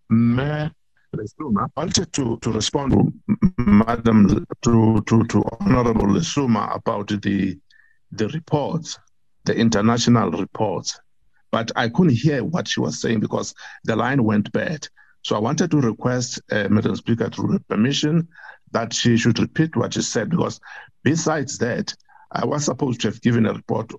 [1.13, 3.13] I wanted to, to respond to
[3.57, 7.57] Madam to, to, to Honorable Lesuma about the
[8.13, 8.99] the reports,
[9.45, 10.99] the international reports.
[11.51, 14.87] But I couldn't hear what she was saying because the line went bad.
[15.23, 18.27] So I wanted to request uh, Madam Speaker to permission
[18.71, 20.59] that she should repeat what she said because
[21.03, 21.93] besides that,
[22.31, 23.91] I was supposed to have given a report.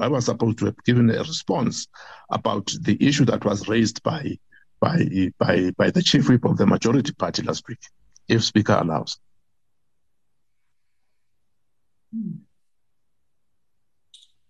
[0.00, 1.88] I was supposed to have given a response
[2.30, 4.38] about the issue that was raised by
[4.80, 7.80] by by by the chief whip of the majority party last week,
[8.28, 9.18] if Speaker allows.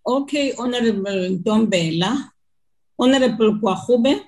[0.05, 2.29] Okay, Honorable Ntombela.
[2.99, 4.21] Honorable Gwarube.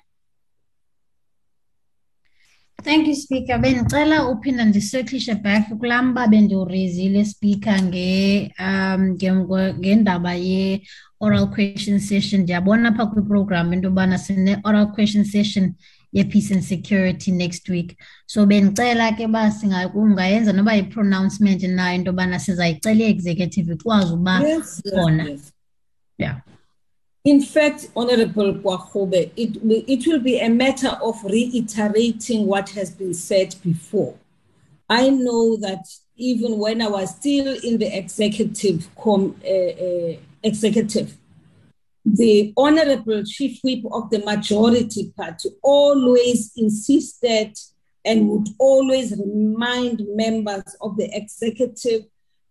[2.86, 3.57] Thank you, Speaker.
[3.57, 9.18] Bengicela uphinda ndisirklishe back kulamba bendiwurizile Speaker nge um
[9.80, 10.88] ngendaba ye
[11.20, 12.41] oral question session.
[12.41, 15.74] Ndiyabona apha kwiprogram into yobana sine oral question session
[16.12, 17.98] ye-peace and security next week.
[18.28, 24.41] So bendicela ke uba singayenza noba yi-pronouncement nayo into yobana sizayicela i-executive ikwazi uba
[24.94, 25.40] khona.
[26.18, 26.41] Yeah.
[27.26, 33.15] In fact, Honorable Gwarube, it, it will be a matter of reiterating what has been
[33.15, 34.15] said before.
[34.88, 35.84] I know that
[36.18, 41.18] even when I was still in the executive com, uh, uh, executive.
[42.06, 47.57] The Honorable Chief Whip of the Majority Party always insisted
[48.06, 52.03] and would always remind members of the executive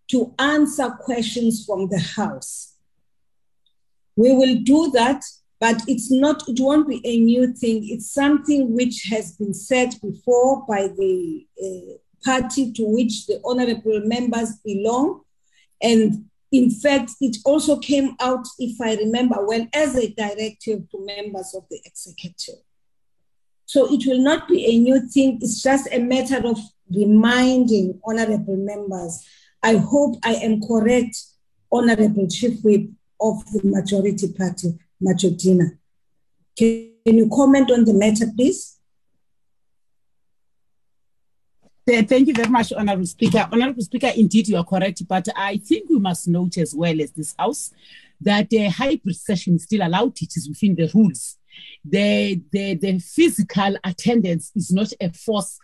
[0.09, 2.74] to answer questions from the House.
[4.15, 5.23] We will do that,
[5.59, 7.87] but it's not, it won't be a new thing.
[7.89, 14.01] It's something which has been said before by the uh, party to which the honorable
[14.05, 15.21] members belong.
[15.81, 21.05] And in fact, it also came out, if I remember well, as a directive to
[21.05, 22.61] members of the executive.
[23.65, 25.39] So it will not be a new thing.
[25.41, 26.57] It's just a matter of
[26.89, 29.25] reminding honorable members.
[29.63, 31.17] I hope I am correct,
[31.71, 32.89] Honorable Chief Whip
[33.19, 35.77] of the majority party, Majodina.
[36.57, 38.79] Can you comment on the matter, please?
[41.87, 43.47] Thank you very much, Honorable Speaker.
[43.51, 47.11] Honorable Speaker, indeed you are correct, but I think we must note as well as
[47.11, 47.71] this House
[48.21, 50.19] that a hybrid session is still allowed.
[50.19, 51.37] It is within the rules.
[51.83, 55.59] The, the, the physical attendance is not a force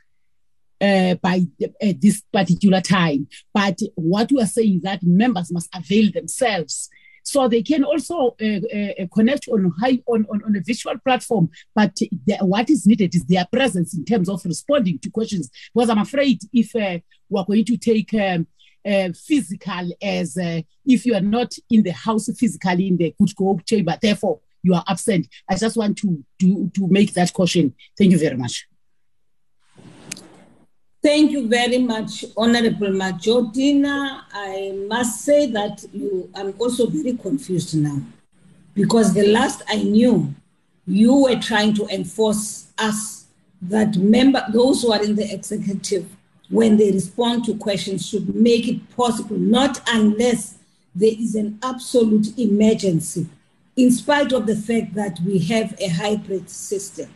[0.79, 3.27] uh, by the, uh, this particular time.
[3.53, 6.89] But what we are saying is that members must avail themselves
[7.23, 11.49] so they can also uh, uh, connect on high on, on, on a visual platform.
[11.75, 15.49] But the, what is needed is their presence in terms of responding to questions.
[15.73, 16.99] Because I'm afraid if uh,
[17.29, 18.47] we're going to take um,
[18.85, 23.33] uh, physical as uh, if you are not in the house physically in the Good
[23.37, 25.27] Hope chamber, therefore you are absent.
[25.49, 27.73] I just want to to to make that caution.
[27.97, 28.67] Thank you very much.
[31.03, 34.21] Thank you very much, Honorable Majodina.
[34.31, 37.97] I must say that you, I'm also very confused now
[38.75, 40.31] because the last I knew,
[40.85, 43.25] you were trying to enforce us
[43.63, 46.07] that member, those who are in the executive,
[46.49, 50.59] when they respond to questions, should make it possible, not unless
[50.93, 53.27] there is an absolute emergency,
[53.75, 57.09] in spite of the fact that we have a hybrid system.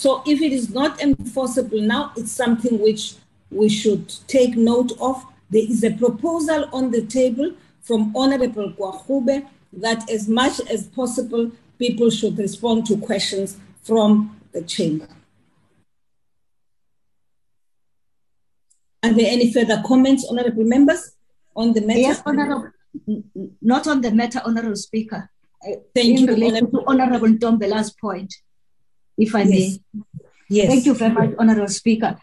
[0.00, 3.16] So if it is not enforceable now, it's something which
[3.50, 5.22] we should take note of.
[5.50, 7.52] There is a proposal on the table
[7.82, 14.62] from Honorable Gwarube that as much as possible, people should respond to questions from the
[14.62, 15.06] chamber.
[19.02, 21.10] Are there any further comments, honorable members,
[21.54, 22.00] on the matter?
[22.00, 22.70] Yes, honorable,
[23.60, 25.28] not on the matter, honorable speaker.
[25.94, 28.34] Thank in you, relation Honorable- to honorable Ntombela's point,
[29.18, 29.48] if I Yes.
[29.50, 30.02] may.
[30.48, 30.68] Yes.
[30.68, 32.20] Thank you very much, honorable speaker.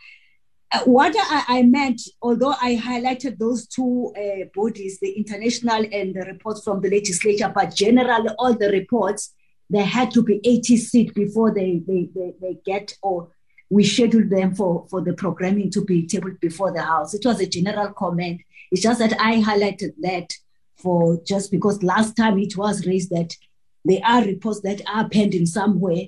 [0.70, 6.14] Uh, what I, I meant, although I highlighted those two uh, bodies, the international and
[6.14, 9.34] the reports from the legislature, but generally all the reports,
[9.70, 13.30] they had to be ATC before they, they, they, they get or
[13.70, 17.14] we scheduled them for, for the programming to be tabled before the House.
[17.14, 18.42] It was a general comment.
[18.72, 20.34] It's just that I highlighted that
[20.78, 23.36] for just because last time it was raised that
[23.84, 26.08] there are reports that are pending somewhere.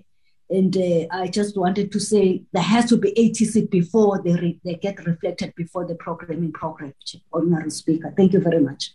[0.52, 4.60] And uh, I just wanted to say there has to be ATC before they, re-
[4.66, 6.94] they get reflected before the programming program.
[7.32, 8.94] Honorable Speaker, thank you very much.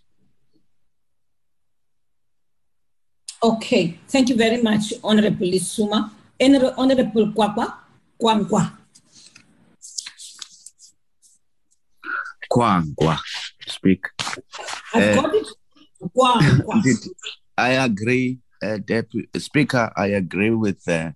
[3.42, 6.10] Okay, thank you very much, Honorable Isuma.
[6.76, 7.74] Honorable Kwakwa,
[8.20, 8.72] Kwankwa.
[12.50, 13.18] Kwankwa,
[13.66, 14.06] speak.
[14.94, 15.46] I've Uh, got it.
[16.16, 16.82] Kwankwa.
[17.58, 19.92] I agree, uh, Deputy Speaker.
[19.96, 20.82] I agree with.
[20.88, 21.12] Uh,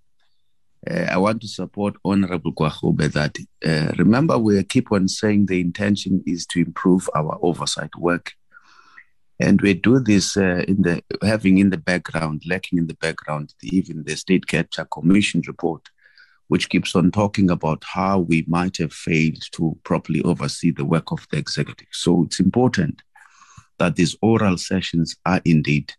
[0.87, 5.59] uh, I want to support Honorable Gwarube that uh, remember we keep on saying the
[5.59, 8.33] intention is to improve our oversight work,
[9.39, 13.53] and we do this uh, in the having in the background, lacking in the background,
[13.63, 15.89] even the State Capture Commission report,
[16.47, 21.11] which keeps on talking about how we might have failed to properly oversee the work
[21.11, 21.87] of the executive.
[21.91, 23.01] So it's important
[23.79, 25.93] that these oral sessions are indeed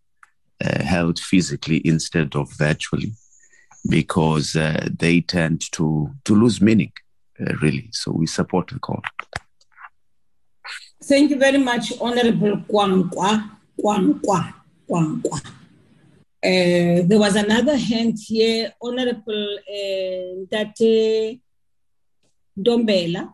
[0.65, 3.13] uh, held physically instead of virtually
[3.89, 6.93] because uh, they tend to, to lose meaning,
[7.41, 7.89] uh, really.
[7.93, 9.03] So we support the call.
[11.03, 13.51] Thank you very much, Honorable Kwankwa.
[13.83, 14.55] Kwankwa.
[14.89, 15.41] Kwankwa.
[16.43, 21.41] Uh, there was another hand here, Honorable uh, Date
[22.59, 23.33] Ntombela.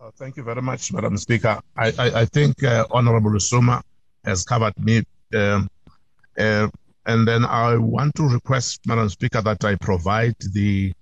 [0.00, 1.60] Uh, Thank you very much, Madam Speaker.
[1.76, 3.82] I, I, I think uh, Honorable Suma
[4.24, 5.02] has covered me.
[5.34, 5.68] Um,
[6.38, 6.68] uh,
[7.08, 10.92] and then I want to request, Madam Speaker, that I provide the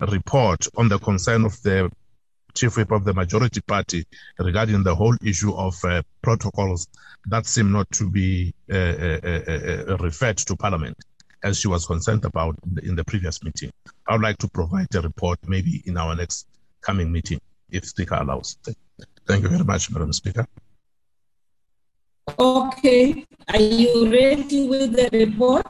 [0.00, 1.88] report on the concern of the
[2.54, 4.04] Chief Whip of the Majority Party
[4.38, 6.88] regarding the whole issue of uh, protocols
[7.26, 10.96] that seem not to be uh, uh, uh, uh, referred to Parliament,
[11.44, 13.70] as she was concerned about in the, in the previous meeting.
[14.08, 16.48] I would like to provide a report maybe in our next
[16.80, 17.40] coming meeting,
[17.70, 18.58] if Speaker allows.
[19.28, 20.44] Thank you very much, Madam Speaker.
[22.38, 25.66] Okay, are you ready with the report?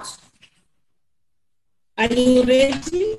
[1.96, 3.16] Are you ready?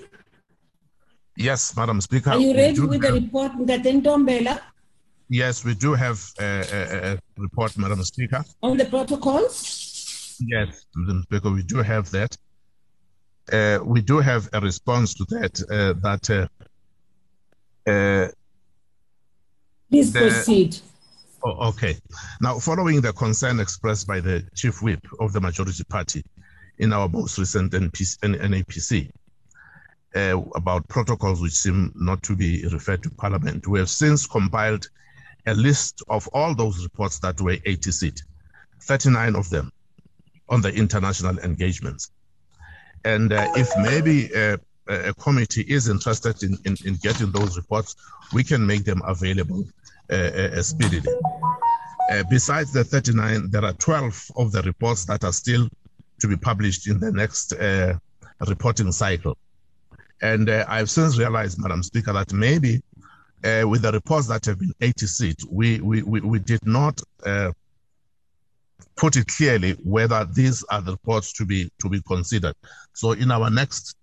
[1.35, 2.31] Yes, Madam Speaker.
[2.31, 4.59] Are you ready with the have- report, Ntombela,
[5.29, 8.43] Yes, we do have a, a, a report, Madam Speaker.
[8.61, 10.37] on the protocols?
[10.45, 12.37] Yes, Madam Speaker, we do have that.
[13.51, 15.59] Uh, we do have a response to that.
[15.71, 18.27] Uh, that uh, uh,
[19.89, 20.77] Please the- proceed.
[21.43, 21.97] Oh, okay.
[22.39, 26.23] Now, following the concern expressed by the chief whip of the majority party
[26.77, 29.11] in our most recent NPC, NAPC
[30.15, 34.87] uh, about protocols which seem not to be referred to Parliament, we have since compiled
[35.45, 38.17] a list of all those reports that were ATC,
[38.81, 39.69] 39 of them
[40.47, 42.11] on the international engagements.
[43.03, 44.57] And uh, if maybe uh,
[44.87, 47.97] a committee is interested in, in, in getting those reports,
[48.31, 49.65] we can make them available
[50.61, 51.13] speedily.
[52.11, 55.67] Uh, besides the 39, there are 12 of the reports that are still
[56.19, 57.93] to be published in the next uh,
[58.47, 59.37] reporting cycle.
[60.21, 62.81] And uh, I've since realized, Madam Speaker, that maybe
[63.43, 67.51] uh, with the reports that have been ATCs, we, we, we, we did not uh,
[68.95, 72.55] put it clearly whether these are the reports to be to be considered.
[72.93, 73.95] So in our next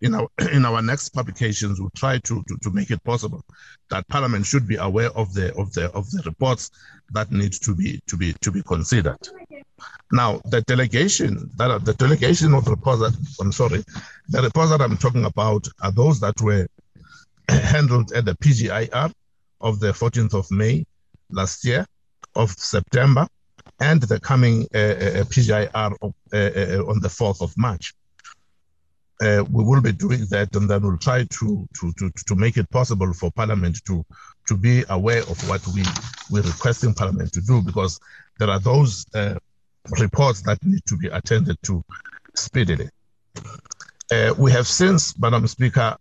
[0.00, 3.44] in our in our next publications, we'll try to, to, to make it possible
[3.90, 6.70] that Parliament should be aware of the of the of the reports
[7.12, 9.28] that need to be to be to be considered.
[10.12, 13.84] Now, the delegation that the delegation of reports that I'm sorry,
[14.28, 16.66] the reports that I'm talking about are those that were
[17.48, 19.12] handled at the PGIR
[19.60, 20.84] of the 14th of May
[21.30, 21.86] last year,
[22.34, 23.26] of September,
[23.80, 27.94] and the coming uh, uh, PGIR of, uh, uh, on the 4th of March.
[29.20, 32.56] Uh, we will be doing that, and then we'll try to, to, to, to make
[32.58, 34.04] it possible for Parliament to,
[34.46, 35.82] to be aware of what we,
[36.30, 37.98] we're requesting Parliament to do, because
[38.38, 39.34] there are those uh,
[39.98, 41.82] reports that need to be attended to
[42.34, 42.90] speedily.
[44.12, 45.96] Uh, we have since, Madam Speaker,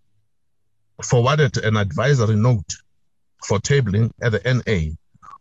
[1.01, 2.73] forwarded an advisory note
[3.45, 4.95] for tabling at the NA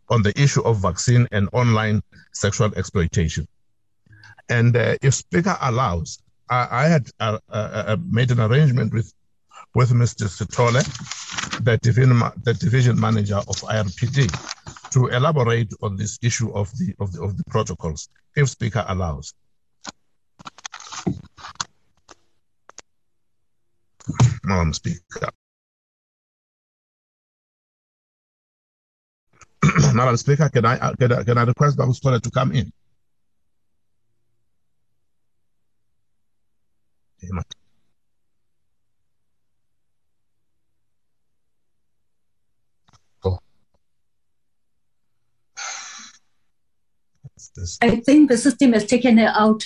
[0.09, 3.47] on the issue of vaccine and online sexual exploitation.
[4.49, 6.19] And uh, if Speaker allows,
[6.49, 9.13] I, I had uh, uh, made an arrangement with
[9.73, 10.27] with Mr.
[10.29, 10.83] Sitole,
[11.63, 17.11] the division, the division manager of IRPD, to elaborate on this issue of the of
[17.13, 19.33] the, of the protocols, if Speaker allows.
[24.43, 25.29] Madam Speaker.
[29.93, 32.71] Madam Speaker, can I, uh, can I, can I request Babu Sitole to come in?
[47.55, 47.77] This?
[47.81, 49.63] I think the system has taken her out.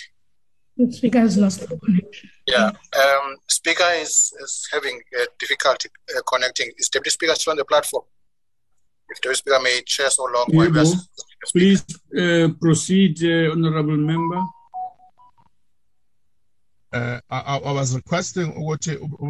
[0.78, 2.30] The speaker has lost the connection.
[2.48, 6.72] Yeah, um, speaker is, is having uh, difficulty uh, connecting.
[6.78, 8.06] Is deputy speaker still on the platform?
[9.10, 10.86] If deputy speaker may chair so long, while we are-
[11.54, 11.84] Please
[12.18, 14.42] uh, proceed, uh, honorable member.
[16.92, 18.84] Uh, I, I I was requesting what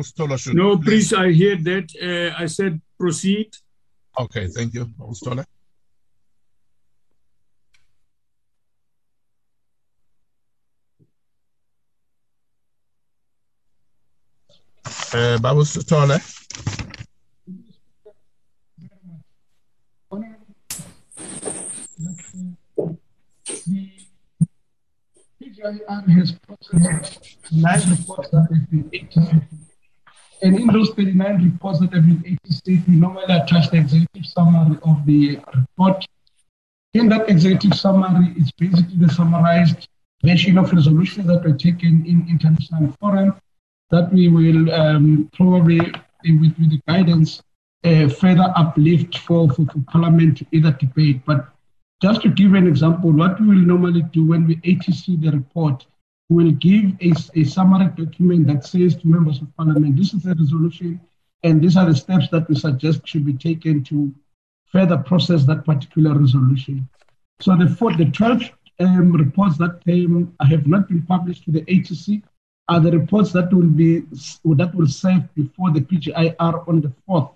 [0.05, 0.55] Stoller should.
[0.55, 1.87] No, please, I hear that.
[2.01, 3.49] Uh, I said proceed.
[4.17, 5.13] Okay, thank you, Babu
[15.11, 15.39] Uh.
[25.41, 29.47] PGIR has processed nine reports that have been ATC'd
[30.43, 34.77] And in those 39 reports that have been ATC'd, we normally attach the executive summary
[34.83, 36.05] of the report.
[36.93, 39.87] In that executive summary, it's basically the summarized
[40.23, 43.33] version of resolutions that were taken in international forum
[43.91, 45.93] that we will um, probably, uh,
[46.23, 47.41] with, with the guidance,
[47.83, 51.21] uh, further uplift for, for, for Parliament to either debate.
[51.25, 51.47] But
[52.01, 55.85] just to give an example, what we will normally do when we ATC the report,
[56.29, 60.23] we will give a, a summary document that says to members of Parliament, this is
[60.23, 61.01] the resolution,
[61.43, 64.13] and these are the steps that we suggest should be taken to
[64.71, 66.87] further process that particular resolution.
[67.41, 68.43] So the, four, the 12
[68.81, 72.21] um, reports that um, have not been published to the ATC
[72.69, 74.01] are the reports that will be
[74.45, 77.31] that will serve before the PGIR on the 4th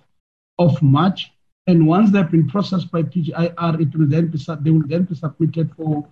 [0.59, 1.31] of March.
[1.65, 5.15] And once they've been processed by PGIR, it will then be they will then be
[5.15, 6.07] submitted for,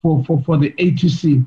[0.00, 1.46] for, for, for the ATC.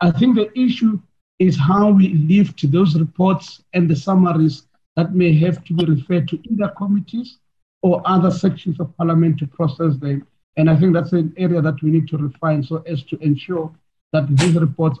[0.00, 0.98] I think the issue
[1.38, 4.66] is how we lift those reports and the summaries
[4.96, 7.38] that may have to be referred to either committees
[7.82, 10.26] or other sections of parliament to process them.
[10.56, 13.72] And I think that's an area that we need to refine so as to ensure
[14.12, 14.98] that these reports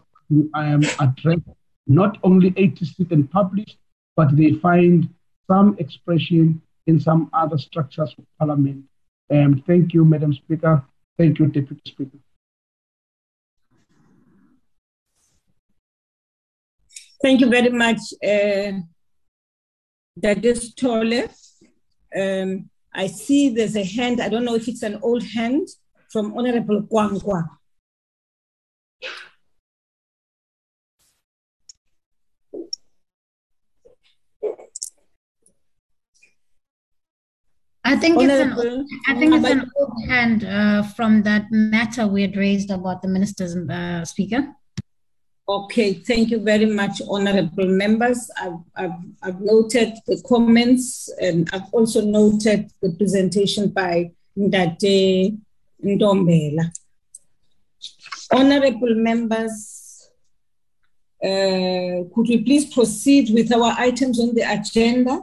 [0.54, 1.40] um, address
[1.86, 3.78] not only ATC'd and published,
[4.16, 5.08] but they find
[5.46, 8.84] some expression in some other structures of parliament.
[9.30, 10.84] Um, thank you, Madam Speaker.
[11.18, 12.18] Thank you, Deputy Speaker.
[17.22, 18.72] Thank you very much, uh,
[20.76, 21.28] Tole.
[22.16, 24.20] Um, I see there's a hand.
[24.20, 25.68] I don't know if it's an old hand
[26.10, 27.59] from Honorable Kwankwa.
[37.90, 42.22] I think it's an, I think it's an old hand uh, from that matter we
[42.22, 44.54] had raised about the minister's uh, speaker.
[45.48, 48.30] Okay, thank you very much, honorable members.
[48.40, 55.36] I've, I've, I've, noted the comments and I've also noted the presentation by Ndate
[55.84, 56.70] Ntombela.
[58.32, 60.10] Honorable members,
[61.24, 65.22] uh, could we please proceed with our items on the agenda?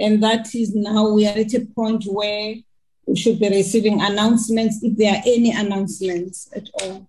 [0.00, 2.54] And that is now we are at a point where
[3.06, 7.08] we should be receiving announcements if there are any announcements at all.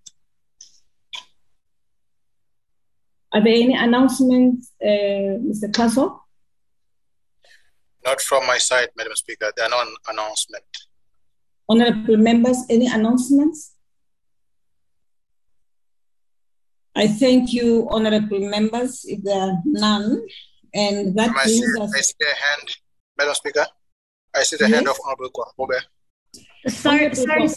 [3.31, 5.69] Are there any announcements, uh, Mr.
[5.71, 6.19] Xaso?
[8.03, 9.51] Not from my side, Madam Speaker.
[9.55, 10.87] There are no announcements.
[11.67, 13.75] Honorable members, any announcements?
[16.95, 20.25] I thank you, honorable members, if there are none.
[20.73, 21.93] And that I see, us.
[21.95, 22.75] I see a hand,
[23.17, 23.65] Madam Speaker.
[24.35, 24.75] I see the Yes.
[24.75, 25.79] hand of Honorable Gwarube.
[26.67, 27.49] Sorry, sorry,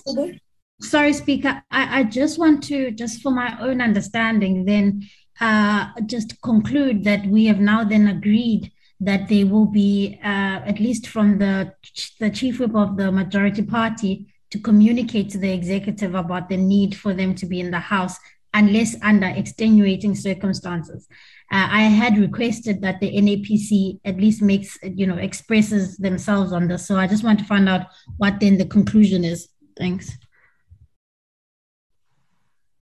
[0.81, 1.63] sorry, Speaker.
[1.71, 5.03] I, I just want to, just for my own understanding, then
[5.41, 10.79] uh, just conclude that we have now then agreed that there will be, uh, at
[10.79, 11.75] least from the
[12.21, 16.97] the chief whip of the majority party, to communicate to the executive about the need
[16.97, 18.17] for them to be in the house,
[18.55, 21.09] unless under extenuating circumstances.
[21.53, 26.67] Uh, I had requested that the NAPC at least makes, you know, expresses themselves on
[26.67, 26.87] this.
[26.87, 29.49] So I just want to find out what then the conclusion is.
[29.77, 30.17] Thanks.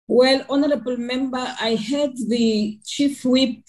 [0.06, 3.64] Well, honorable member, I heard the chief whip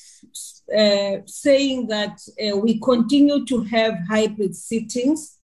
[0.77, 5.39] uh, saying that uh, we continue to have hybrid sittings,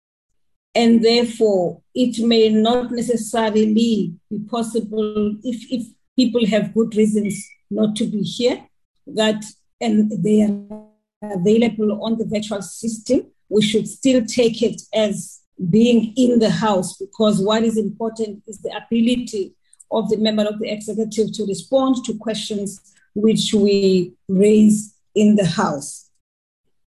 [0.75, 4.15] and therefore it may not necessarily be
[4.49, 8.67] possible if, if people have good reasons not to be here,
[9.07, 9.45] that
[9.81, 15.41] and they are available on the virtual system, we should still take it as
[15.71, 19.55] being in the house because what is important is the ability
[19.91, 22.81] of the member of the executive to respond to questions
[23.15, 26.11] which we raise in the house.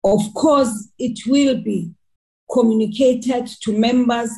[0.03, 1.93] Of course, it will be
[2.51, 4.31] communicated to members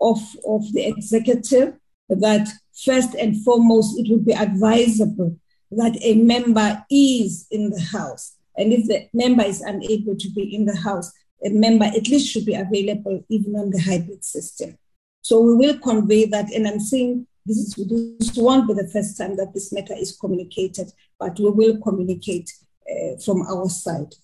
[0.00, 1.74] of, of the executive
[2.08, 2.48] that
[2.84, 5.38] first and foremost, it would be advisable
[5.76, 8.36] that a member is in the house.
[8.56, 11.10] And if the member is unable to be in the house,
[11.44, 14.76] a member at least should be available even on the hybrid system.
[15.22, 16.52] So we will convey that.
[16.52, 17.74] And I'm saying this, is,
[18.18, 22.52] this won't be the first time that this matter is communicated, but we will communicate
[22.90, 24.14] uh, from our side.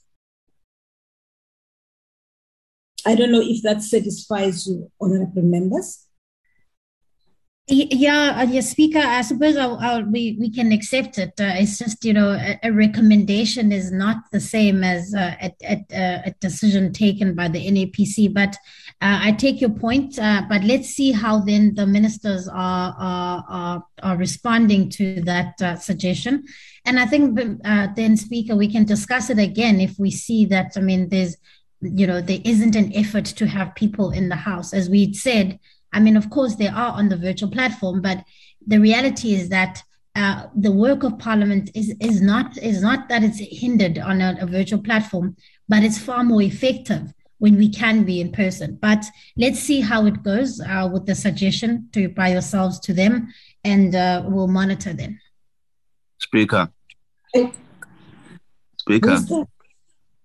[3.07, 6.08] I don't know if that satisfies you, honorable members.
[7.71, 8.99] Yeah, uh, Speaker.
[8.99, 11.35] I suppose I'll, I'll, we we can accept it.
[11.39, 15.55] Uh, it's just you know a, a recommendation is not the same as uh, a,
[15.63, 18.33] a, a decision taken by the NAPC.
[18.33, 18.57] But
[19.03, 20.19] uh, I take your point.
[20.19, 25.61] Uh, but let's see how then the ministers are are are, are responding to that
[25.61, 26.45] uh, suggestion.
[26.87, 30.73] And I think uh, then, Speaker, we can discuss it again if we see that.
[30.77, 31.37] I mean, there's
[31.83, 35.59] you know there isn't an effort to have people in the house, as we said.
[35.93, 38.25] I mean, of course, they are on the virtual platform, but
[38.67, 39.83] the reality is that
[40.15, 44.37] uh, the work of Parliament is is not is not that it's hindered on a,
[44.41, 45.37] a virtual platform,
[45.69, 48.79] but it's far more effective when we can be in person.
[48.81, 49.05] But
[49.37, 53.33] let's see how it goes uh, with the suggestion to by yourselves to them,
[53.65, 55.21] and uh, we'll monitor them.
[56.19, 56.71] Speaker.
[58.77, 59.19] Speaker.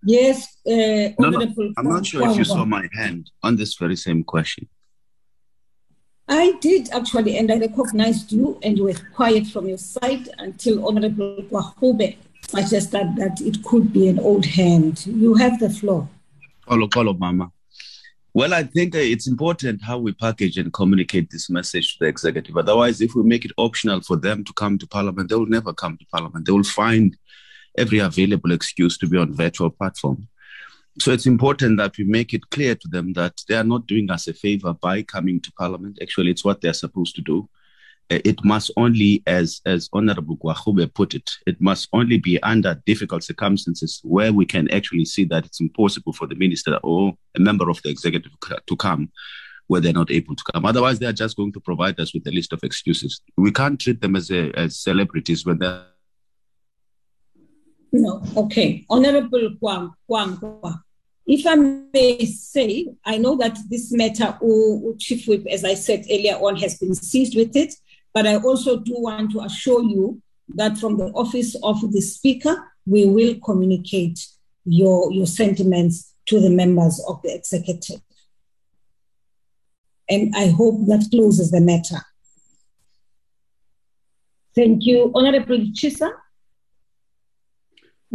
[0.05, 3.95] Yes, uh, No, no, I'm not sure if you saw my hand on this very
[3.95, 4.67] same question.
[6.27, 10.87] I did actually, and I recognized you, and you were quiet from your side until
[10.87, 12.15] Honorable Gwarube
[12.47, 15.05] suggested that it could be an old hand.
[15.05, 16.07] You have the floor.
[16.65, 17.51] Colo, colo, mama.
[18.35, 22.07] Well, I think uh, it's important how we package and communicate this message to the
[22.07, 22.57] executive.
[22.57, 25.71] Otherwise, if we make it optional for them to come to parliament, they will never
[25.73, 26.45] come to parliament.
[26.45, 27.15] They will find
[27.77, 30.27] every available excuse to be on virtual platform.
[30.99, 34.09] So it's important that we make it clear to them that they are not doing
[34.11, 35.97] us a favor by coming to Parliament.
[36.01, 37.49] Actually, it's what they're supposed to do.
[38.11, 42.81] Uh, it must only, as as Honorable Gwarube put it, it must only be under
[42.85, 47.39] difficult circumstances where we can actually see that it's impossible for the minister or a
[47.39, 48.33] member of the executive
[48.67, 49.09] to come
[49.67, 50.65] where they're not able to come.
[50.65, 53.21] Otherwise, they are just going to provide us with a list of excuses.
[53.37, 55.85] We can't treat them as a, as celebrities when they're
[57.93, 58.85] no, okay.
[58.89, 60.81] Honorable Kwang, Kwang, Kwang.
[61.25, 66.05] If I may say, I know that this matter, or Chief Whip, as I said
[66.11, 67.75] earlier on, has been seized with it,
[68.13, 70.21] but I also do want to assure you
[70.55, 74.27] that from the office of the Speaker, we will communicate
[74.65, 78.01] your, your sentiments to the members of the executive.
[80.09, 82.01] And I hope that closes the matter.
[84.55, 85.11] Thank you.
[85.15, 86.11] Honorable Chisa.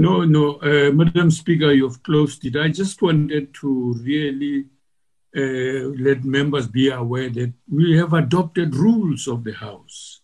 [0.01, 2.55] No, no, uh, Madam Speaker, you've closed it.
[2.55, 4.67] I just wanted to really
[5.37, 10.21] uh, let members be aware that we have adopted rules of the House.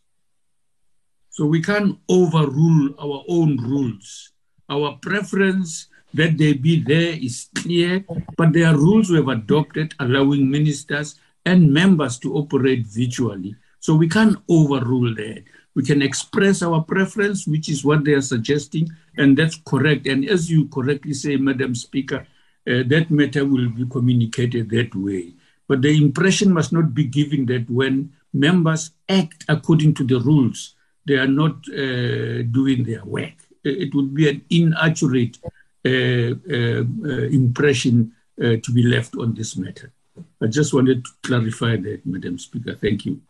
[1.31, 4.31] So we can't overrule our own rules.
[4.69, 8.05] Our preference that they be there is clear,
[8.37, 13.57] but there are rules we have adopted allowing ministers and members to operate virtually.
[13.81, 15.43] So we can't overrule that.
[15.75, 20.07] We can express our preference, which is what they are suggesting, and that's correct.
[20.07, 22.27] And as you correctly say, Madam Speaker,
[22.67, 25.35] uh, that matter will be communicated that way.
[25.67, 30.75] But the impression must not be given that when members act according to the rules,
[31.07, 33.35] they are not uh, doing their work.
[33.65, 35.39] It would be an inaccurate
[35.87, 39.93] uh, uh, uh impression uh, to be left on this matter.
[40.41, 42.75] I just wanted to clarify that, Madam Speaker.
[42.75, 43.21] Thank you.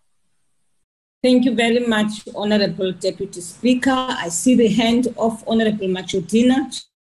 [1.24, 4.08] Thank you very much, Honorable Deputy Speaker.
[4.10, 6.70] I see the hand of Honorable Majodina.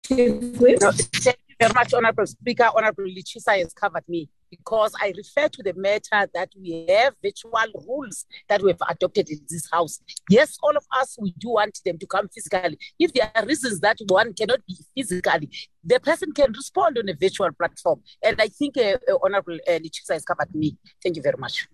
[0.08, 2.70] No, thank you very much, Honorable Speaker.
[2.74, 7.52] Honorable Lechesa has covered me because I refer to the matter that we have virtual
[7.86, 10.00] rules that we've adopted in this house.
[10.30, 12.78] Yes, all of us, we do want them to come physically.
[12.98, 15.50] If there are reasons that one cannot be physically,
[15.84, 18.00] the person can respond on a virtual platform.
[18.24, 20.78] And I think uh, uh, Honorable uh, Lechesa has covered me.
[21.02, 21.68] Thank you very much.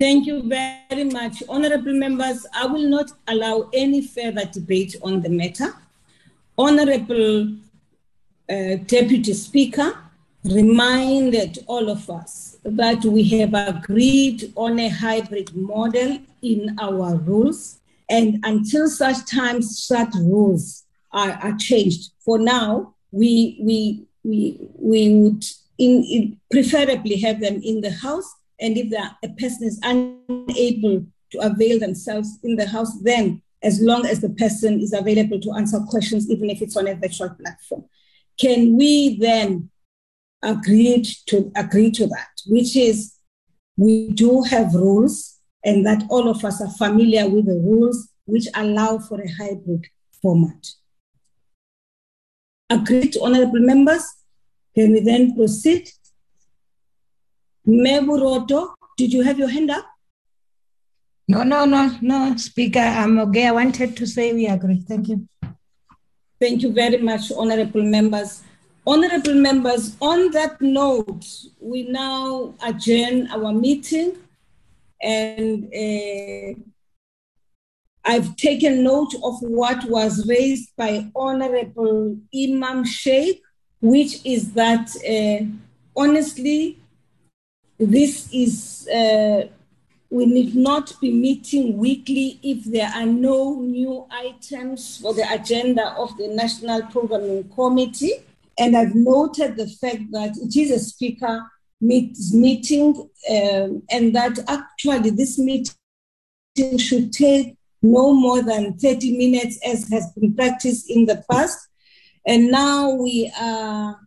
[0.00, 1.42] Thank you very much.
[1.48, 5.74] Honorable members, I will not allow any further debate on the matter.
[6.56, 7.48] Honorable
[8.48, 9.98] uh, Deputy Speaker,
[10.44, 17.78] reminded all of us that we have agreed on a hybrid model in our rules.
[18.08, 25.14] And until such time such rules are, are changed, for now, we, we, we, we
[25.14, 25.44] would
[25.76, 31.06] in, in preferably have them in the House and if the, a person is unable
[31.30, 35.52] to avail themselves in the house, then as long as the person is available to
[35.52, 37.84] answer questions, even if it's on a virtual platform,
[38.38, 39.70] can we then
[40.42, 42.28] agree to agree to that?
[42.46, 43.14] Which is,
[43.76, 48.46] we do have rules, and that all of us are familiar with the rules which
[48.54, 49.86] allow for a hybrid
[50.22, 50.66] format.
[52.70, 54.04] Agreed, honorable members?
[54.74, 55.90] Can we then proceed?
[57.68, 59.84] Meburoto, did you have your hand up?
[61.28, 62.78] No, no, no, no, Speaker.
[62.80, 63.46] I'm okay.
[63.46, 64.82] I wanted to say we agree.
[64.88, 65.28] Thank you.
[66.40, 68.42] Thank you very much, honorable members.
[68.86, 71.26] Honorable members, on that note,
[71.60, 74.16] we now adjourn our meeting
[75.02, 76.58] and uh,
[78.04, 83.42] I've taken note of what was raised by Honorable Imam Sheikh,
[83.82, 85.44] which is that uh,
[85.94, 86.78] honestly,
[87.78, 89.48] this is, uh,
[90.10, 95.92] we need not be meeting weekly if there are no new items for the agenda
[95.92, 98.24] of the National Programming Committee.
[98.58, 101.42] And I've noted the fact that it is a speaker
[101.80, 105.74] meets meeting um, and that actually this meeting
[106.78, 111.68] should take no more than 30 minutes as has been practiced in the past.
[112.26, 114.00] And now we are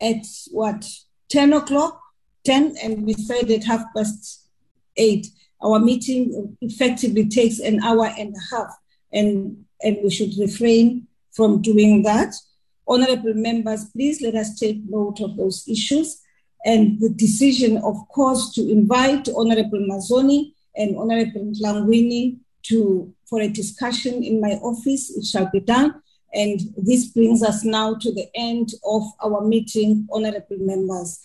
[0.00, 0.88] at what,
[1.28, 2.00] 10 o'clock?
[2.48, 4.48] 10 and we said at half past
[4.96, 5.26] 8.
[5.62, 8.70] Our meeting effectively takes an hour and a half,
[9.12, 12.34] and, and we should refrain from doing that.
[12.86, 16.22] Honorable members, please let us take note of those issues
[16.64, 23.48] and the decision, of course, to invite Honorable Mazzone and Honorable Ntlangwini to for a
[23.48, 25.10] discussion in my office.
[25.16, 26.00] It shall be done.
[26.34, 31.20] And this brings us now to the end of our meeting, honorable members.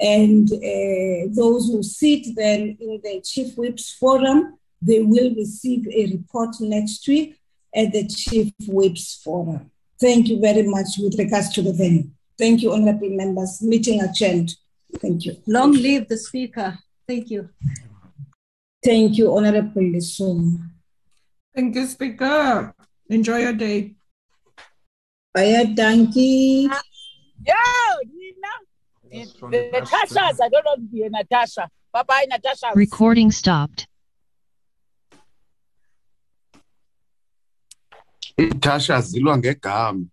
[0.00, 6.12] And uh, those who sit then in the Chief Whips Forum, they will receive a
[6.12, 7.38] report next week
[7.74, 9.70] at the Chief Whips Forum.
[10.00, 12.10] Thank you very much with regards to the venue.
[12.36, 13.62] Thank you, honorable members.
[13.62, 14.54] Meeting adjourned.
[14.98, 15.36] Thank you.
[15.46, 16.78] Long live the speaker.
[17.06, 17.48] Thank you.
[18.84, 20.70] Thank you, honorable Lesum.
[21.54, 22.74] Thank you, Speaker.
[23.08, 23.94] Enjoy your day.
[25.32, 26.68] Bye, donkey.
[29.14, 29.70] Yo, Nina.
[29.72, 30.40] Natasha's.
[30.40, 31.68] I don't know if you're Natasha.
[31.92, 32.72] Bye bye, Natasha.
[32.74, 33.86] Recording stopped.
[38.36, 40.06] Tasha zilwa ngegama.